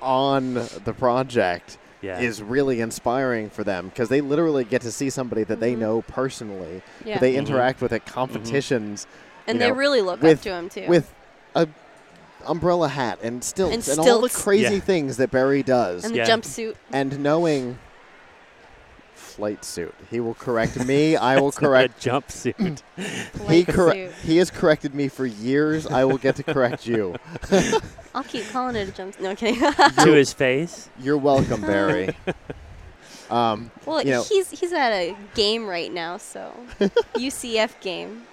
on 0.00 0.54
the 0.54 0.94
project 0.96 1.76
Yeah. 2.00 2.20
is 2.20 2.42
really 2.42 2.80
inspiring 2.80 3.50
for 3.50 3.64
them 3.64 3.88
because 3.88 4.08
they 4.08 4.20
literally 4.20 4.64
get 4.64 4.82
to 4.82 4.92
see 4.92 5.10
somebody 5.10 5.42
that 5.44 5.58
they 5.60 5.74
Mhm. 5.74 5.78
know 5.78 6.02
personally. 6.02 6.82
Yeah. 7.04 7.14
that 7.14 7.20
They 7.20 7.34
Mhm. 7.34 7.38
interact 7.38 7.80
with 7.80 7.92
at 7.92 8.06
competitions 8.06 9.06
and 9.46 9.60
they 9.60 9.68
know, 9.68 9.74
really 9.74 10.00
look 10.00 10.22
with- 10.22 10.38
up 10.38 10.42
to 10.44 10.52
him 10.52 10.68
too. 10.68 10.86
with 10.88 11.12
a 11.54 11.66
umbrella 12.46 12.88
hat 12.88 13.18
and 13.22 13.42
stilts 13.42 13.88
And 13.88 13.98
and, 13.98 14.08
all 14.08 14.20
the 14.20 14.28
crazy 14.28 14.74
Yeah. 14.74 14.80
things 14.80 15.16
that 15.16 15.30
Barry 15.30 15.62
does. 15.62 16.04
and 16.04 16.12
the 16.14 16.18
Yeah. 16.18 16.26
jumpsuit. 16.28 16.74
and 16.92 17.20
knowing 17.20 17.78
flight 19.38 19.64
suit. 19.64 19.94
He 20.10 20.18
will 20.20 20.34
correct 20.34 20.84
me. 20.84 21.16
I 21.16 21.36
will 21.40 21.48
It's 21.48 21.60
not 21.60 21.68
a 21.68 21.70
correct. 21.70 22.02
jumpsuit. 22.04 22.82
He 22.96 23.62
Flight 23.62 23.68
correct. 23.68 24.14
He 24.22 24.36
has 24.38 24.50
corrected 24.50 24.94
me 24.94 25.06
for 25.08 25.24
years. 25.24 25.86
I 25.86 26.04
will 26.04 26.18
get 26.18 26.34
to 26.36 26.42
correct 26.42 26.86
you. 26.86 27.14
I'll 28.14 28.24
keep 28.24 28.48
calling 28.50 28.74
it 28.76 28.88
a 28.88 28.92
jumpsuit. 28.92 29.20
No 29.20 29.30
I'm 29.30 29.36
kidding. 29.36 29.60
to 30.04 30.12
his 30.12 30.32
face. 30.32 30.88
You're 31.00 31.16
welcome, 31.16 31.60
Barry. 31.60 32.16
um, 33.30 33.70
well, 33.86 34.02
You 34.02 34.10
know- 34.10 34.22
he's 34.24 34.50
he's 34.50 34.72
at 34.72 34.90
a 34.92 35.16
game 35.34 35.66
right 35.66 35.92
now, 35.92 36.16
so 36.16 36.52
UCF 37.14 37.80
game. 37.80 38.24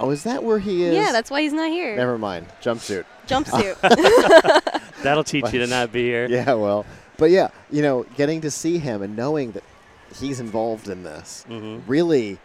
oh, 0.00 0.10
is 0.10 0.24
that 0.24 0.42
where 0.42 0.58
he 0.58 0.82
is? 0.82 0.94
Yeah, 0.94 1.12
that's 1.12 1.30
why 1.30 1.42
he's 1.42 1.52
not 1.52 1.70
here. 1.70 1.94
Never 1.96 2.18
mind. 2.18 2.46
Jumpsuit. 2.60 3.04
Jumpsuit. 3.28 3.76
That'll 5.02 5.22
teach 5.24 5.52
you 5.52 5.60
to 5.60 5.66
not 5.68 5.92
be 5.92 6.02
here. 6.04 6.26
Yeah, 6.28 6.54
well, 6.54 6.84
but 7.16 7.30
yeah, 7.30 7.48
you 7.70 7.82
know, 7.82 8.04
getting 8.16 8.40
to 8.40 8.50
see 8.50 8.78
him 8.78 9.02
and 9.02 9.14
knowing 9.16 9.52
that 9.52 9.62
he's 10.14 10.40
involved 10.40 10.88
in 10.88 11.02
this 11.02 11.44
hmm 11.48 11.78
really 11.86 12.38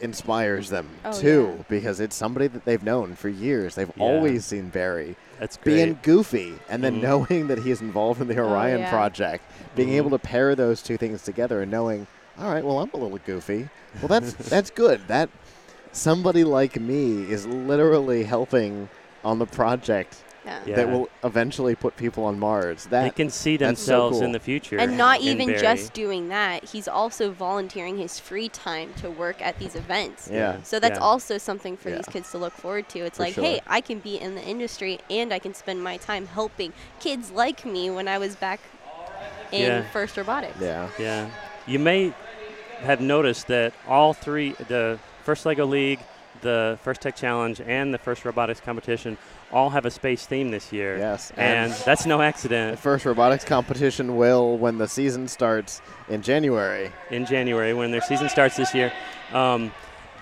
inspires 0.00 0.68
them 0.70 0.88
Oh, 1.04 1.18
too, 1.20 1.54
yeah. 1.56 1.64
because 1.68 2.00
it's 2.00 2.16
somebody 2.16 2.46
that 2.48 2.64
they've 2.64 2.82
known 2.82 3.14
for 3.14 3.28
years. 3.28 3.74
They've 3.76 3.90
Yeah. 3.96 4.02
always 4.04 4.44
seen 4.44 4.68
Barry. 4.68 5.16
That's 5.38 5.56
great. 5.56 5.64
being 5.76 5.98
goofy 6.02 6.54
and 6.68 6.82
then 6.82 6.96
Mhm. 6.96 7.02
knowing 7.02 7.46
that 7.46 7.58
he 7.60 7.70
is 7.70 7.80
involved 7.80 8.20
in 8.20 8.26
the 8.28 8.38
Orion 8.38 8.80
yeah. 8.80 8.90
project, 8.90 9.44
being 9.76 9.90
Mhm. 9.90 9.96
able 9.96 10.10
to 10.10 10.18
pair 10.18 10.54
those 10.54 10.82
two 10.82 10.96
things 10.96 11.22
together 11.22 11.62
and 11.62 11.70
knowing, 11.70 12.06
all 12.38 12.52
right, 12.52 12.64
well, 12.64 12.80
I'm 12.80 12.90
a 12.92 12.96
little 12.96 13.18
goofy. 13.24 13.68
Well, 14.02 14.08
that's 14.08 14.32
that's 14.50 14.70
good. 14.70 15.00
That 15.06 15.30
somebody 15.92 16.42
like 16.44 16.78
me 16.80 17.22
is 17.30 17.46
literally 17.46 18.24
helping 18.24 18.88
on 19.24 19.38
the 19.38 19.46
project 19.46 20.16
yeah. 20.44 20.60
Yeah. 20.66 20.76
that 20.76 20.90
will 20.90 21.08
eventually 21.22 21.74
put 21.74 21.96
people 21.96 22.24
on 22.24 22.38
Mars. 22.38 22.84
they 22.84 22.90
That 23.04 23.16
can 23.16 23.30
see 23.30 23.56
that's 23.56 23.80
so 23.80 23.84
themselves 24.10 24.16
cool. 24.18 24.24
in 24.26 24.32
the 24.32 24.40
future. 24.40 24.78
And 24.78 24.96
not 24.98 25.20
even 25.20 25.46
Barry. 25.48 25.60
just 25.60 25.92
doing 25.94 26.28
that, 26.28 26.64
he's 26.64 26.86
also 26.88 27.30
volunteering 27.30 27.98
his 27.98 28.18
free 28.20 28.48
time 28.48 28.92
to 29.00 29.10
work 29.10 29.40
at 29.40 29.58
these 29.58 29.74
events. 29.74 30.28
yeah, 30.32 30.62
So 30.62 30.78
that's 30.80 30.98
Yeah. 30.98 31.04
also 31.04 31.38
something 31.38 31.76
for 31.76 31.88
Yeah. 31.90 31.96
these 31.96 32.06
kids 32.06 32.30
to 32.32 32.38
look 32.38 32.52
forward 32.54 32.88
to. 32.90 33.00
It's 33.00 33.16
For 33.16 33.22
like, 33.24 33.34
sure. 33.34 33.44
hey, 33.44 33.60
I 33.66 33.80
can 33.80 33.98
be 34.00 34.16
in 34.20 34.34
the 34.34 34.42
industry 34.42 34.98
and 35.10 35.32
I 35.32 35.38
can 35.38 35.54
spend 35.54 35.82
my 35.82 35.96
time 35.96 36.26
helping 36.26 36.72
kids 37.00 37.30
like 37.30 37.64
me 37.64 37.90
when 37.90 38.06
I 38.08 38.18
was 38.18 38.36
back 38.36 38.60
in 39.52 39.62
Yeah. 39.62 39.82
first 39.92 40.16
robotics. 40.16 40.56
yeah, 40.60 40.88
Yeah. 40.98 41.28
You 41.66 41.78
may 41.78 42.12
have 42.82 43.00
noticed 43.00 43.46
that 43.46 43.72
all 43.88 44.12
three 44.12 44.52
the 44.68 44.98
first 45.24 45.46
LEGO 45.46 45.64
League, 45.64 46.00
the 46.44 46.78
first 46.82 47.00
Tech 47.00 47.16
Challenge, 47.16 47.60
and 47.66 47.92
the 47.92 47.98
first 47.98 48.24
robotics 48.24 48.60
competition 48.60 49.18
all 49.50 49.70
have 49.70 49.84
a 49.84 49.90
space 49.90 50.24
theme 50.26 50.52
this 50.52 50.72
year. 50.72 50.96
yes. 50.96 51.32
And 51.36 51.72
that's 51.84 52.06
no 52.06 52.20
accident. 52.20 52.76
the 52.76 52.82
first 52.82 53.04
robotics 53.04 53.44
competition 53.44 54.16
will, 54.16 54.56
when 54.56 54.78
the 54.78 54.86
season 54.86 55.26
starts 55.26 55.82
in 56.08 56.22
January. 56.22 56.92
in 57.10 57.26
January 57.26 57.74
when 57.74 57.90
their 57.90 58.00
season 58.00 58.28
starts 58.28 58.56
this 58.56 58.72
year. 58.74 58.92
Um, 59.32 59.72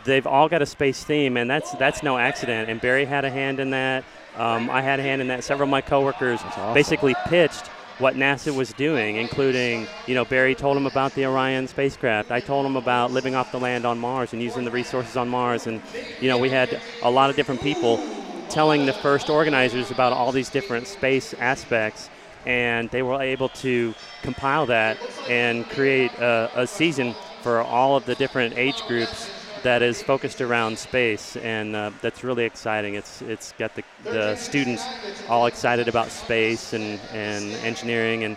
they've 0.05 0.27
all 0.27 0.49
got 0.49 0.63
a 0.63 0.67
space 0.67 1.05
theme, 1.05 1.37
and 1.37 1.51
that's 1.51 1.73
that's 1.73 2.03
no 2.03 2.17
accident. 2.17 2.71
And 2.71 2.81
Barry 2.81 3.05
had 3.05 3.25
a 3.25 3.31
hand 3.31 3.61
in 3.61 3.71
that. 3.71 4.05
Um, 4.37 4.71
I 4.71 4.81
had 4.81 4.99
a 4.99 5.03
hand 5.03 5.21
in 5.21 5.29
that. 5.29 5.45
Several 5.45 5.67
of 5.67 5.71
my 5.71 5.83
coworkers 5.83 6.41
awesome. 6.43 6.73
basically 6.73 7.15
pitched 7.27 7.65
what 8.03 8.17
NASA 8.17 8.55
was 8.55 8.73
doing, 8.73 9.17
including, 9.17 9.87
you 10.09 10.15
know, 10.15 10.25
Barry 10.25 10.57
told 10.57 10.77
him 10.77 10.87
about 10.87 11.15
the 11.15 11.25
Orion 11.25 11.69
spacecraft. 11.69 12.33
I 12.33 12.41
told 12.41 12.67
him 12.67 12.75
about 12.75 13.13
living 13.13 13.37
off 13.37 13.53
the 13.53 13.61
land 13.61 13.87
on 13.87 13.99
Mars 13.99 14.33
and 14.33 14.43
using 14.43 14.65
the 14.65 14.73
resources 14.73 15.17
on 15.17 15.29
Mars. 15.29 15.69
And, 15.69 15.81
you 16.21 16.29
know, 16.29 16.37
we 16.37 16.51
had 16.51 16.81
a 17.03 17.11
lot 17.11 17.31
of 17.31 17.37
different 17.37 17.63
people 17.63 18.05
telling 18.49 18.87
the 18.87 18.93
first 18.93 19.31
organizers 19.31 19.93
about 19.93 20.13
all 20.13 20.33
these 20.33 20.51
different 20.51 20.89
space 20.89 21.33
aspects. 21.35 22.11
And 22.45 22.91
they 22.91 23.03
were 23.03 23.23
able 23.23 23.51
to 23.51 23.95
compile 24.23 24.67
that 24.67 24.99
and 25.29 25.65
create 25.71 26.13
a, 26.15 26.51
a 26.57 26.67
season 26.67 27.15
for 27.43 27.63
all 27.63 27.97
of 27.97 28.05
the 28.05 28.17
different 28.17 28.59
age 28.59 28.83
groups 28.89 29.31
that 29.63 29.83
is 29.83 30.03
focused 30.03 30.41
around 30.41 30.79
space, 30.79 31.37
and 31.37 31.77
uh, 31.77 31.91
that's 32.01 32.25
really 32.25 32.45
exciting. 32.45 32.95
It's 32.95 33.23
it's 33.23 33.53
got 33.59 33.75
the, 33.75 33.83
the 34.05 34.37
students 34.37 34.85
all 35.29 35.47
excited 35.47 35.89
about 35.89 36.11
space 36.11 36.73
and, 36.73 37.01
and 37.13 37.53
engineering, 37.65 38.25
and 38.25 38.37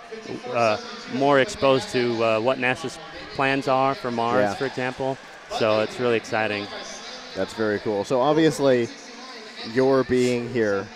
uh, 0.51 0.77
more 1.13 1.39
exposed 1.39 1.89
to 1.89 2.23
uh, 2.23 2.39
what 2.39 2.57
NASA's 2.59 2.99
plans 3.33 3.67
are 3.67 3.95
for 3.95 4.11
Mars, 4.11 4.41
Yeah. 4.43 4.53
for 4.55 4.65
example. 4.65 5.17
So 5.57 5.81
it's 5.81 5.99
really 5.99 6.17
exciting. 6.17 6.67
That's 7.35 7.53
very 7.53 7.79
cool. 7.79 8.03
So 8.03 8.21
obviously, 8.21 8.87
your 9.73 10.03
being 10.03 10.51
here 10.51 10.87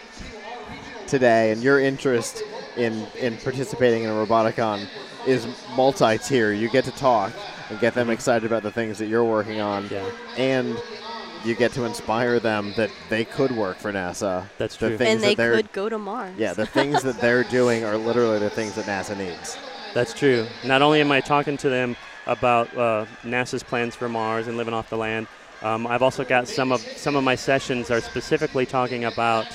today 1.08 1.52
and 1.52 1.62
your 1.64 1.80
interest 1.80 2.44
in 2.78 3.06
in 3.20 3.38
participating 3.38 4.04
in 4.04 4.10
a 4.10 4.14
Roboticon 4.14 4.88
is 5.28 5.48
multi-tier. 5.76 6.52
You 6.52 6.70
get 6.70 6.86
to 6.86 6.92
talk 6.92 7.34
and 7.70 7.80
get 7.80 7.94
them 7.94 8.10
excited 8.10 8.46
about 8.46 8.64
the 8.64 8.72
things 8.72 8.98
that 9.00 9.08
you're 9.08 9.24
working 9.24 9.62
on, 9.62 9.88
Yeah, 9.92 10.10
and 10.38 10.78
you 11.46 11.56
get 11.56 11.72
to 11.74 11.86
inspire 11.86 12.40
them 12.40 12.74
that 12.76 12.90
they 13.10 13.24
could 13.24 13.52
work 13.52 13.78
for 13.78 13.92
NASA. 13.94 14.46
that's 14.58 14.76
The 14.76 14.90
true. 14.90 14.98
thing- 14.98 15.08
And 15.08 15.22
that 15.22 15.28
they 15.28 15.36
they're- 15.36 15.56
could 15.56 15.72
go 15.72 15.88
to 15.90 15.98
Mars. 15.98 16.34
Yeah, 16.38 16.54
the 16.54 16.66
things 16.66 17.02
that 17.04 17.22
they're 17.22 17.44
doing 17.44 17.84
are 17.86 17.98
literally 17.98 18.40
the 18.40 18.50
things 18.50 18.74
that 18.76 18.86
NASA 18.86 19.16
needs. 19.18 19.58
That's 19.94 20.14
true. 20.14 20.46
Not 20.64 20.82
only 20.82 21.02
am 21.02 21.12
I 21.12 21.22
talking 21.22 21.58
to 21.58 21.70
them 21.70 21.96
about 22.28 22.76
uh, 22.78 23.06
NASA's 23.24 23.64
plans 23.64 23.96
for 23.96 24.08
Mars 24.10 24.48
and 24.48 24.58
living 24.58 24.74
off 24.74 24.90
the 24.90 24.98
land, 24.98 25.28
um, 25.64 25.88
I've 25.88 26.04
also 26.04 26.24
got 26.24 26.48
some 26.48 26.72
of 26.72 26.82
some 26.82 27.16
of 27.16 27.24
my 27.24 27.36
sessions 27.36 27.90
are 27.92 28.00
specifically 28.02 28.66
talking 28.66 29.04
about 29.06 29.46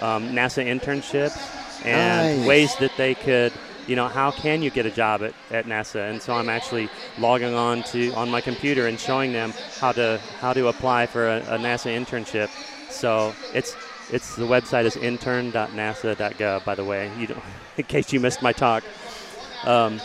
um, 0.00 0.30
NASA 0.34 0.64
internships 0.66 1.38
and 1.84 2.38
Nice. 2.40 2.48
ways 2.48 2.76
that 2.76 2.90
they 2.96 3.14
could, 3.14 3.52
you 3.86 3.96
know, 3.96 4.08
how 4.08 4.30
can 4.30 4.62
you 4.62 4.70
get 4.70 4.86
a 4.86 4.90
job 4.90 5.22
at, 5.22 5.34
at 5.50 5.66
NASA? 5.66 6.10
And 6.10 6.20
so 6.20 6.34
I'm 6.34 6.48
actually 6.48 6.88
logging 7.18 7.54
on 7.54 7.82
to 7.84 8.12
on 8.14 8.30
my 8.30 8.40
computer 8.40 8.86
and 8.86 8.98
showing 8.98 9.32
them 9.32 9.52
how 9.80 9.92
to 9.92 10.20
how 10.40 10.52
to 10.52 10.68
apply 10.68 11.06
for 11.06 11.28
a, 11.28 11.38
a 11.38 11.58
NASA 11.58 11.90
internship. 11.94 12.48
So 12.90 13.34
it's 13.52 13.76
it's 14.10 14.36
the 14.36 14.46
website 14.46 14.84
is 14.84 14.96
intern.nasa.gov. 14.96 16.64
By 16.64 16.74
the 16.74 16.84
way, 16.84 17.10
you 17.18 17.40
in 17.76 17.84
case 17.84 18.12
you 18.12 18.20
missed 18.20 18.42
my 18.42 18.52
talk. 18.52 18.84
Um, 19.64 20.00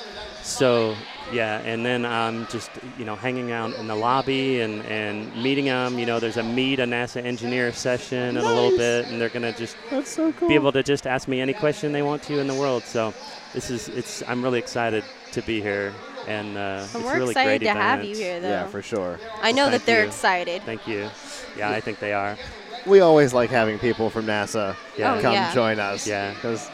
so 0.50 0.96
yeah, 1.32 1.60
and 1.60 1.86
then 1.86 2.06
I'm 2.06 2.48
just 2.48 2.72
you 2.98 3.06
know 3.06 3.16
hanging 3.16 3.52
out 3.52 3.74
in 3.76 3.88
the 3.88 3.96
lobby 3.96 4.62
and, 4.62 4.84
and 4.86 5.34
meeting 5.42 5.66
them. 5.66 6.00
You 6.00 6.06
know, 6.06 6.20
there's 6.20 6.38
a 6.38 6.44
meet 6.44 6.80
a 6.80 6.84
NASA 6.86 7.24
engineer 7.24 7.72
session 7.72 8.38
in 8.38 8.38
a 8.38 8.42
little 8.54 8.78
bit, 8.78 9.08
and 9.08 9.20
they're 9.22 9.30
gonna 9.30 9.54
just 9.54 9.78
That's 9.90 10.10
so 10.10 10.32
cool. 10.34 10.48
be 10.50 10.56
able 10.56 10.72
to 10.72 10.84
just 10.84 11.06
ask 11.08 11.28
me 11.28 11.40
any 11.42 11.54
question 11.54 11.92
they 11.92 12.02
want 12.02 12.24
to 12.24 12.40
in 12.40 12.48
the 12.48 12.56
world. 12.56 12.84
So 12.84 13.14
this 13.54 13.70
is 13.70 13.88
it's 13.90 14.24
I'm 14.28 14.44
really 14.44 14.60
excited 14.60 15.04
to 15.34 15.42
be 15.44 15.62
here, 15.62 15.94
and 16.28 16.58
uh, 16.58 16.60
And 16.60 16.82
it's 16.82 16.94
we're 16.96 17.16
really 17.16 17.30
excited 17.32 17.60
great 17.62 17.68
to 17.68 17.80
have 17.80 18.04
you 18.04 18.16
here, 18.16 18.40
though. 18.40 18.50
yeah, 18.50 18.68
for 18.68 18.82
sure. 18.82 19.20
I 19.42 19.52
know 19.52 19.70
Thank 19.70 19.82
that 19.82 19.86
they're 19.86 20.02
you. 20.02 20.08
excited. 20.08 20.64
Thank 20.64 20.88
you. 20.88 21.10
Yeah, 21.58 21.70
I 21.70 21.80
think 21.80 22.00
they 22.00 22.14
are. 22.14 22.38
We 22.86 23.02
always 23.02 23.34
like 23.34 23.50
having 23.50 23.78
people 23.78 24.10
from 24.10 24.26
NASA 24.26 24.76
Yeah. 24.98 25.16
Oh, 25.16 25.22
come 25.22 25.34
yeah. 25.34 25.54
join 25.54 25.80
us. 25.80 26.08
Yeah. 26.08 26.34
Because 26.34 26.72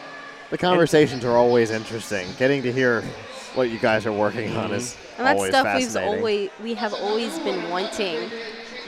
the 0.52 0.58
conversations 0.58 1.26
are 1.26 1.36
always 1.36 1.72
interesting. 1.72 2.28
Getting 2.38 2.62
to 2.64 2.72
hear 2.72 3.04
what 3.56 3.70
you 3.70 3.80
guys 3.80 4.06
are 4.06 4.12
working 4.12 4.56
on 4.56 4.70
Mhm. 4.72 4.76
is 4.76 4.96
And 5.18 5.28
that's 5.28 5.38
always 5.38 5.52
stuff 5.52 5.76
we've 5.78 5.96
always 5.98 6.50
we 6.62 6.74
have 6.76 6.94
always 6.94 7.40
been 7.40 7.70
wanting. 7.70 8.32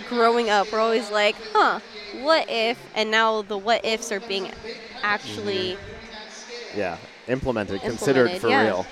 Growing 0.10 0.50
up, 0.50 0.72
we're 0.72 0.80
always 0.80 1.10
like, 1.12 1.36
huh, 1.54 1.80
what 2.22 2.46
if? 2.50 2.78
And 2.96 3.12
now 3.12 3.42
the 3.42 3.58
what 3.58 3.84
ifs 3.86 4.12
are 4.12 4.20
being 4.20 4.52
actually 5.04 5.78
Mm-hmm. 5.78 6.80
yeah, 6.80 6.98
implemented, 7.28 7.82
considered 7.82 8.32
for 8.42 8.50
yeah. 8.50 8.64
real. 8.64 8.86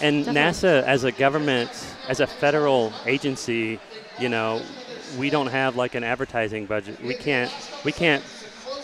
And 0.00 0.24
Definitely. 0.24 0.52
NASA, 0.52 0.82
as 0.84 1.04
a 1.04 1.12
government, 1.12 1.70
as 2.08 2.20
a 2.20 2.26
federal 2.26 2.92
agency, 3.06 3.78
you 4.18 4.28
know, 4.28 4.60
we 5.18 5.30
don't 5.30 5.48
have 5.48 5.76
like 5.76 5.94
an 5.94 6.04
advertising 6.04 6.66
budget. 6.66 7.02
We 7.02 7.14
can't 7.14 7.50
we 7.84 7.92
can't 7.92 8.22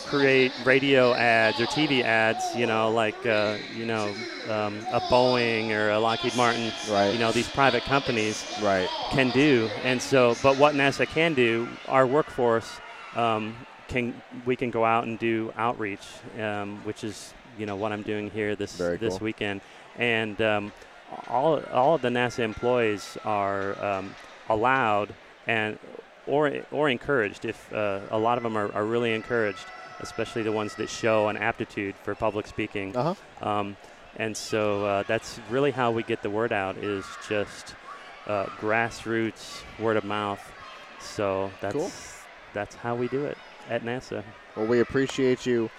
create 0.07 0.53
radio 0.65 1.15
ads 1.15 1.61
or 1.61 1.67
TV 1.67 2.03
ads. 2.03 2.55
You 2.55 2.67
know, 2.67 2.91
like 2.93 3.27
uh, 3.27 3.59
you 3.75 3.85
know 3.85 4.17
um, 4.49 4.87
a 4.91 5.01
Boeing 5.01 5.71
or 5.71 5.91
a 5.91 5.99
Lockheed 5.99 6.35
Martin. 6.35 6.73
Right. 6.89 7.13
You 7.13 7.19
know, 7.19 7.33
these 7.33 7.49
private 7.49 7.85
companies 7.85 8.47
Right. 8.61 8.91
can 9.11 9.31
do. 9.31 9.71
And 9.83 10.01
so, 10.01 10.37
but 10.43 10.57
what 10.57 10.75
NASA 10.75 11.07
can 11.09 11.35
do, 11.35 11.69
our 11.89 12.07
workforce 12.07 12.81
um, 13.15 13.55
can 13.89 14.15
we 14.45 14.57
can 14.57 14.71
go 14.71 14.85
out 14.85 15.05
and 15.05 15.19
do 15.19 15.53
outreach, 15.57 16.07
um, 16.41 16.81
which 16.85 17.05
is 17.05 17.35
you 17.59 17.67
know 17.67 17.77
what 17.77 17.93
I'm 17.93 18.03
doing 18.03 18.31
here 18.31 18.55
this 18.57 18.77
this 18.77 19.21
weekend, 19.21 19.61
and 19.99 20.41
um, 20.43 20.73
all 21.29 21.61
all 21.73 21.95
of 21.95 22.03
the 22.03 22.09
NASA 22.09 22.41
employees 22.41 23.17
are 23.25 23.83
um, 23.85 24.15
allowed 24.49 25.15
and 25.47 25.79
or 26.27 26.53
or 26.73 26.89
encouraged. 26.89 27.45
If 27.45 27.73
uh, 27.73 28.01
a 28.11 28.19
lot 28.19 28.37
of 28.39 28.43
them 28.45 28.57
are, 28.57 28.73
are 28.75 28.85
really 28.85 29.15
encouraged, 29.15 29.67
especially 30.01 30.43
the 30.43 30.53
ones 30.53 30.75
that 30.77 30.89
show 30.89 31.29
an 31.29 31.37
aptitude 31.37 31.95
for 32.03 32.15
public 32.15 32.47
speaking. 32.47 32.97
Uh 32.97 33.15
huh. 33.41 33.49
Um, 33.49 33.77
and 34.17 34.37
so 34.37 34.85
uh, 34.85 35.03
that's 35.07 35.39
really 35.51 35.71
how 35.71 35.91
we 35.91 36.03
get 36.03 36.23
the 36.23 36.31
word 36.31 36.53
out 36.53 36.77
is 36.79 37.05
just 37.29 37.75
uh, 38.27 38.47
grassroots 38.61 39.63
word 39.79 39.97
of 39.97 40.05
mouth. 40.05 40.41
So 41.01 41.51
that's 41.61 41.75
Cool. 41.75 41.91
that's 42.55 42.75
how 42.77 42.95
we 42.95 43.09
do 43.09 43.27
it 43.27 43.37
at 43.69 43.85
NASA. 43.85 44.23
Well, 44.57 44.67
we 44.67 44.81
appreciate 44.81 45.45
you 45.45 45.71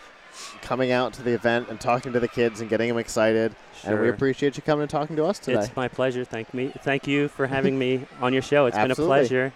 coming 0.62 0.92
out 0.92 1.14
to 1.14 1.24
the 1.24 1.32
event 1.32 1.68
and 1.70 1.80
talking 1.80 2.14
to 2.14 2.20
the 2.20 2.28
kids 2.28 2.62
and 2.62 2.70
getting 2.70 2.90
them 2.90 2.98
excited. 2.98 3.56
And 3.84 4.00
we 4.00 4.10
appreciate 4.10 4.56
you 4.56 4.62
coming 4.62 4.84
and 4.84 4.90
talking 4.90 5.16
to 5.16 5.26
us 5.26 5.40
today. 5.40 5.60
It's 5.60 5.76
my 5.76 5.88
pleasure. 5.88 6.24
Thank 6.24 6.54
me. 6.54 6.72
Thank 6.84 7.08
you 7.08 7.28
for 7.28 7.48
having 7.48 7.78
me 7.80 8.06
on 8.22 8.34
your 8.34 8.42
show. 8.44 8.68
It's 8.68 8.78
been 8.78 8.92
a 8.92 8.96
pleasure. 8.96 9.54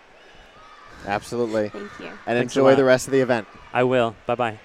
Absolutely. 1.06 1.70
Thank 1.70 1.92
you. 2.00 2.08
And 2.08 2.38
Thanks 2.38 2.56
enjoy 2.56 2.76
the 2.76 2.84
rest 2.84 3.08
of 3.08 3.12
the 3.12 3.22
event. 3.22 3.48
I 3.74 3.84
will. 3.84 4.16
Bye 4.26 4.36
bye. 4.36 4.60